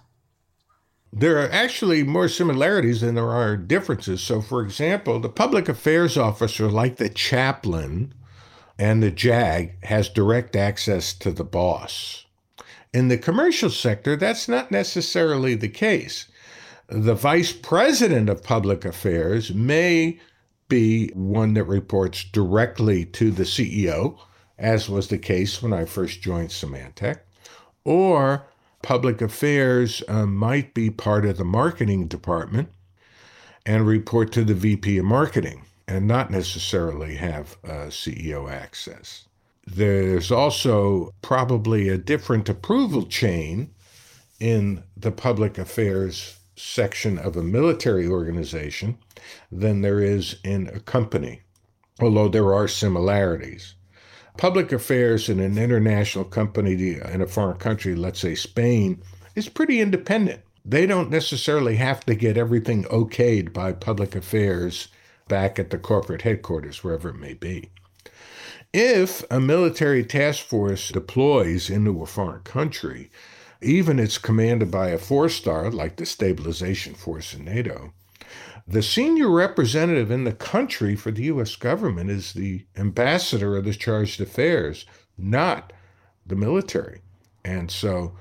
There 1.13 1.39
are 1.39 1.51
actually 1.51 2.05
more 2.05 2.29
similarities 2.29 3.01
than 3.01 3.17
there 3.17 3.31
are 3.31 3.57
differences. 3.57 4.21
So, 4.21 4.41
for 4.41 4.63
example, 4.63 5.19
the 5.19 5.29
public 5.29 5.69
affairs 5.69 6.17
officer, 6.17 6.69
like 6.69 6.97
the 6.97 7.09
chaplain 7.09 8.15
and 8.81 9.03
the 9.03 9.11
JAG, 9.11 9.75
has 9.85 10.09
direct 10.09 10.57
access 10.57 11.13
to 11.13 11.31
the 11.31 11.45
boss. 11.45 12.25
In 12.95 13.09
the 13.09 13.19
commercial 13.19 13.69
sector, 13.69 14.17
that's 14.17 14.49
not 14.49 14.71
necessarily 14.71 15.55
the 15.55 15.69
case. 15.69 16.29
The 16.89 17.15
vice 17.15 17.53
president 17.53 18.31
of 18.31 18.43
public 18.43 18.87
affairs 18.87 19.53
may 19.53 20.19
be 20.71 21.09
one 21.09 21.53
that 21.55 21.65
reports 21.65 22.25
directly 22.25 23.05
to 23.05 23.31
the 23.31 23.43
CEO, 23.43 24.19
as 24.59 24.89
was 24.89 25.09
the 25.09 25.19
case 25.19 25.63
when 25.63 25.75
I 25.75 25.85
first 25.85 26.23
joined 26.23 26.49
Symantec, 26.49 27.19
or 27.85 28.47
public 28.83 29.21
affairs 29.21 30.03
uh, 30.09 30.25
might 30.25 30.73
be 30.73 30.89
part 30.89 31.27
of 31.27 31.37
the 31.37 31.45
marketing 31.45 32.07
department 32.09 32.71
and 33.67 33.87
report 33.87 34.33
to 34.33 34.43
the 34.43 34.55
VP 34.55 34.97
of 34.97 35.05
marketing 35.05 35.67
and 35.91 36.07
not 36.07 36.31
necessarily 36.31 37.17
have 37.17 37.57
uh, 37.65 37.89
CEO 37.89 38.49
access. 38.49 39.27
There's 39.67 40.31
also 40.31 41.13
probably 41.21 41.89
a 41.89 41.99
different 41.99 42.49
approval 42.49 43.07
chain 43.07 43.75
in 44.39 44.85
the 44.97 45.11
public 45.11 45.59
affairs 45.59 46.39
section 46.55 47.19
of 47.19 47.37
a 47.37 47.43
military 47.43 48.07
organization 48.07 48.99
than 49.51 49.81
there 49.81 49.99
is 49.99 50.37
in 50.45 50.69
a 50.69 50.79
company, 50.79 51.43
although 52.01 52.29
there 52.29 52.55
are 52.55 52.69
similarities. 52.69 53.75
Public 54.37 54.71
affairs 54.71 55.29
in 55.29 55.41
an 55.41 55.59
international 55.59 56.25
company 56.25 57.01
in 57.13 57.21
a 57.21 57.27
foreign 57.27 57.59
country, 57.59 57.97
let's 57.97 58.21
say 58.21 58.37
Spain, 58.37 59.03
is 59.35 59.49
pretty 59.49 59.81
independent. 59.81 60.41
They 60.65 60.87
don't 60.87 61.11
necessarily 61.11 61.77
have 61.77 62.07
to 62.07 62.15
get 62.15 62.37
everything 62.37 62.85
okayed 62.85 63.53
by 63.53 63.73
public 63.73 64.15
affairs 64.15 64.89
back 65.31 65.59
at 65.59 65.71
the 65.71 65.79
corporate 65.79 66.23
headquarters, 66.23 66.85
wherever 66.85 67.09
it 67.09 67.15
may 67.15 67.33
be. 67.33 67.71
If 68.75 69.25
a 69.31 69.41
military 69.41 70.05
task 70.05 70.45
force 70.45 70.91
deploys 70.91 71.71
into 71.71 72.03
a 72.03 72.07
foreign 72.07 72.43
country, 72.43 73.11
even 73.63 73.99
if 73.99 74.05
it's 74.05 74.19
commanded 74.19 74.71
by 74.71 74.91
a 74.91 74.99
four 74.99 75.29
star 75.29 75.71
like 75.71 75.97
the 75.97 76.05
stabilization 76.05 76.95
force 76.95 77.33
in 77.33 77.45
NATO, 77.45 77.93
the 78.67 78.83
senior 78.83 79.31
representative 79.31 80.11
in 80.11 80.25
the 80.25 80.33
country 80.33 80.95
for 80.95 81.11
the 81.11 81.25
U.S. 81.25 81.57
government 81.57 82.11
is 82.11 82.33
the 82.33 82.67
ambassador 82.77 83.57
of 83.57 83.65
the 83.65 83.71
chargé 83.71 84.19
d'affaires, 84.19 84.87
not 85.19 85.73
the 86.27 86.37
military. 86.37 87.01
And 87.45 87.71
so 87.71 88.15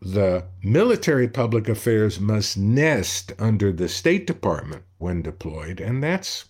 the 0.00 0.44
military 0.62 1.28
public 1.28 1.68
affairs 1.68 2.20
must 2.20 2.56
nest 2.56 3.32
under 3.38 3.72
the 3.72 3.88
State 3.88 4.26
Department 4.26 4.84
when 4.98 5.22
deployed, 5.22 5.80
and 5.80 6.02
that's 6.02 6.46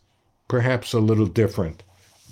perhaps 0.49 0.93
a 0.93 1.01
little 1.01 1.27
different 1.27 1.83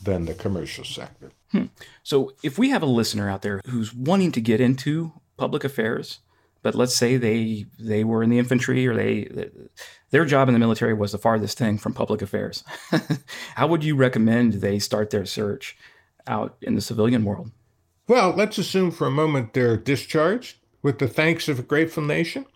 than 0.03 0.27
the 0.27 0.35
commercial 0.35 0.85
sector. 0.85 1.33
Hmm. 1.53 1.67
So, 2.03 2.33
if 2.43 2.59
we 2.59 2.71
have 2.71 2.83
a 2.83 2.87
listener 2.87 3.31
out 3.31 3.43
there 3.43 3.61
who's 3.67 3.95
wanting 3.95 4.33
to 4.33 4.41
get 4.41 4.61
into 4.61 5.13
public 5.37 5.65
affairs, 5.65 6.21
but 6.63 6.75
let's 6.75 6.97
say 6.97 7.17
they 7.17 7.67
they 7.79 8.05
were 8.05 8.23
in 8.23 8.31
the 8.31 8.39
infantry 8.39 8.87
or 8.87 8.95
they 8.95 9.51
their 10.11 10.25
job 10.25 10.49
in 10.49 10.53
the 10.53 10.59
military 10.59 10.95
was 10.95 11.13
the 11.13 11.19
farthest 11.19 11.57
thing 11.57 11.79
from 11.79 11.95
public 11.95 12.23
affairs. 12.23 12.65
How 13.55 13.67
would 13.69 13.85
you 13.85 13.95
recommend 13.95 14.55
they 14.55 14.79
start 14.79 15.11
their 15.11 15.27
search 15.27 15.77
out 16.27 16.57
in 16.61 16.75
the 16.75 16.81
civilian 16.81 17.25
world? 17.25 17.53
Well, 18.09 18.35
let's 18.37 18.59
assume 18.59 18.91
for 18.91 19.07
a 19.07 19.13
moment 19.13 19.53
they're 19.53 19.77
discharged 19.77 20.57
with 20.83 20.99
the 20.99 21.09
thanks 21.09 21.49
of 21.49 21.59
a 21.59 21.63
grateful 21.63 22.03
nation. 22.03 22.47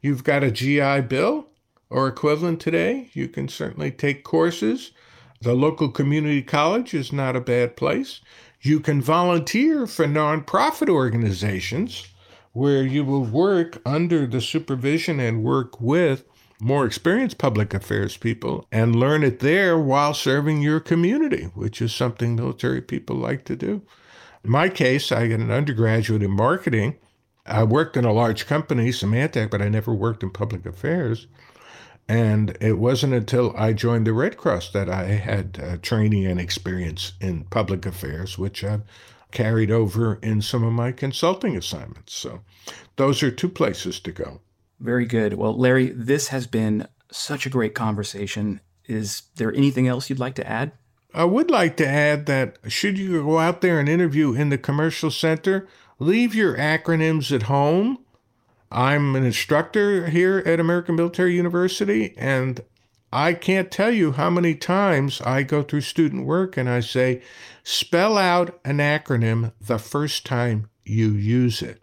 You've 0.00 0.24
got 0.24 0.44
a 0.44 0.50
GI 0.50 1.02
Bill 1.02 1.46
or 1.90 2.08
equivalent 2.08 2.60
today. 2.60 3.10
You 3.12 3.28
can 3.28 3.48
certainly 3.48 3.90
take 3.90 4.24
courses. 4.24 4.92
The 5.40 5.54
local 5.54 5.90
community 5.90 6.42
college 6.42 6.94
is 6.94 7.12
not 7.12 7.36
a 7.36 7.40
bad 7.40 7.76
place. 7.76 8.20
You 8.60 8.80
can 8.80 9.02
volunteer 9.02 9.86
for 9.86 10.06
nonprofit 10.06 10.88
organizations 10.88 12.08
where 12.52 12.82
you 12.82 13.04
will 13.04 13.24
work 13.24 13.82
under 13.84 14.26
the 14.26 14.40
supervision 14.40 15.20
and 15.20 15.44
work 15.44 15.80
with 15.80 16.24
more 16.60 16.86
experienced 16.86 17.36
public 17.36 17.74
affairs 17.74 18.16
people 18.16 18.66
and 18.72 18.96
learn 18.96 19.22
it 19.22 19.40
there 19.40 19.78
while 19.78 20.14
serving 20.14 20.62
your 20.62 20.80
community, 20.80 21.50
which 21.54 21.82
is 21.82 21.92
something 21.92 22.34
military 22.34 22.80
people 22.80 23.16
like 23.16 23.44
to 23.44 23.56
do. 23.56 23.82
In 24.44 24.50
my 24.50 24.68
case, 24.68 25.10
I 25.10 25.28
got 25.28 25.40
an 25.40 25.50
undergraduate 25.50 26.22
in 26.22 26.30
marketing. 26.30 26.96
I 27.46 27.62
worked 27.64 27.96
in 27.96 28.04
a 28.04 28.12
large 28.12 28.46
company, 28.46 28.88
Symantec, 28.88 29.50
but 29.50 29.60
I 29.60 29.68
never 29.68 29.92
worked 29.92 30.22
in 30.22 30.30
public 30.30 30.64
affairs. 30.64 31.26
And 32.08 32.56
it 32.60 32.78
wasn't 32.78 33.14
until 33.14 33.54
I 33.56 33.72
joined 33.72 34.06
the 34.06 34.12
Red 34.12 34.36
Cross 34.36 34.72
that 34.72 34.90
I 34.90 35.04
had 35.04 35.58
uh, 35.62 35.76
training 35.78 36.26
and 36.26 36.38
experience 36.38 37.12
in 37.20 37.44
public 37.44 37.86
affairs, 37.86 38.38
which 38.38 38.62
I've 38.62 38.82
carried 39.30 39.70
over 39.70 40.16
in 40.16 40.42
some 40.42 40.64
of 40.64 40.72
my 40.72 40.92
consulting 40.92 41.56
assignments. 41.56 42.14
So 42.14 42.40
those 42.96 43.22
are 43.22 43.30
two 43.30 43.48
places 43.48 44.00
to 44.00 44.12
go. 44.12 44.40
Very 44.80 45.06
good. 45.06 45.34
Well, 45.34 45.58
Larry, 45.58 45.90
this 45.90 46.28
has 46.28 46.46
been 46.46 46.88
such 47.10 47.46
a 47.46 47.50
great 47.50 47.74
conversation. 47.74 48.60
Is 48.86 49.22
there 49.36 49.52
anything 49.54 49.88
else 49.88 50.10
you'd 50.10 50.18
like 50.18 50.34
to 50.36 50.48
add? 50.48 50.72
I 51.14 51.24
would 51.24 51.50
like 51.50 51.76
to 51.76 51.86
add 51.86 52.26
that 52.26 52.58
should 52.66 52.98
you 52.98 53.22
go 53.22 53.38
out 53.38 53.60
there 53.60 53.78
and 53.78 53.88
interview 53.88 54.34
in 54.34 54.48
the 54.48 54.58
commercial 54.58 55.10
center, 55.10 55.68
leave 55.98 56.34
your 56.34 56.56
acronyms 56.56 57.34
at 57.34 57.44
home. 57.44 57.98
I'm 58.70 59.14
an 59.14 59.24
instructor 59.24 60.08
here 60.08 60.42
at 60.44 60.60
American 60.60 60.96
Military 60.96 61.36
University, 61.36 62.14
and 62.16 62.60
I 63.12 63.34
can't 63.34 63.70
tell 63.70 63.92
you 63.92 64.12
how 64.12 64.30
many 64.30 64.56
times 64.56 65.20
I 65.20 65.44
go 65.44 65.62
through 65.62 65.82
student 65.82 66.26
work 66.26 66.56
and 66.56 66.68
I 66.68 66.80
say, 66.80 67.22
spell 67.62 68.18
out 68.18 68.58
an 68.64 68.78
acronym 68.78 69.52
the 69.60 69.78
first 69.78 70.26
time 70.26 70.68
you 70.84 71.10
use 71.12 71.62
it. 71.62 71.80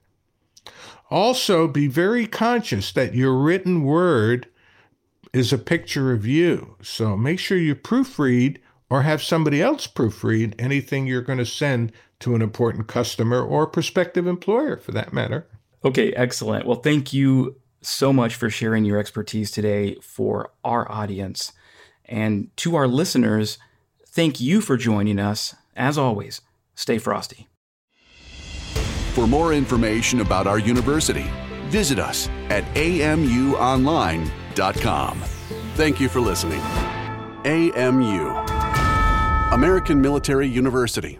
Also, 1.09 1.67
be 1.67 1.87
very 1.87 2.27
conscious 2.27 2.91
that 2.91 3.15
your 3.15 3.35
written 3.37 3.83
word 3.83 4.47
is 5.33 5.53
a 5.53 5.57
picture 5.57 6.11
of 6.11 6.25
you. 6.25 6.75
So 6.81 7.15
make 7.15 7.39
sure 7.39 7.57
you 7.57 7.75
proofread 7.75 8.57
or 8.89 9.03
have 9.03 9.23
somebody 9.23 9.61
else 9.61 9.87
proofread 9.87 10.53
anything 10.59 11.07
you're 11.07 11.21
going 11.21 11.37
to 11.37 11.45
send 11.45 11.93
to 12.21 12.35
an 12.35 12.41
important 12.41 12.87
customer 12.87 13.41
or 13.41 13.67
prospective 13.67 14.27
employer 14.27 14.77
for 14.77 14.91
that 14.91 15.13
matter. 15.13 15.47
Okay, 15.83 16.13
excellent. 16.13 16.65
Well, 16.65 16.79
thank 16.79 17.11
you 17.13 17.57
so 17.81 18.13
much 18.13 18.35
for 18.35 18.49
sharing 18.49 18.85
your 18.85 18.97
expertise 18.99 19.51
today 19.51 19.95
for 19.95 20.53
our 20.63 20.89
audience. 20.91 21.51
And 22.05 22.55
to 22.57 22.75
our 22.75 22.87
listeners, 22.87 23.57
thank 24.07 24.39
you 24.39 24.61
for 24.61 24.77
joining 24.77 25.17
us. 25.19 25.55
As 25.75 25.97
always, 25.97 26.41
stay 26.75 26.99
frosty. 26.99 27.47
For 29.13 29.25
more 29.27 29.53
information 29.53 30.21
about 30.21 30.47
our 30.47 30.59
university, 30.59 31.29
visit 31.65 31.99
us 31.99 32.29
at 32.49 32.63
amuonline.com. 32.75 35.19
Thank 35.75 35.99
you 35.99 36.07
for 36.09 36.21
listening. 36.21 36.61
AMU, 37.43 38.27
American 39.51 39.99
Military 39.99 40.47
University 40.47 41.17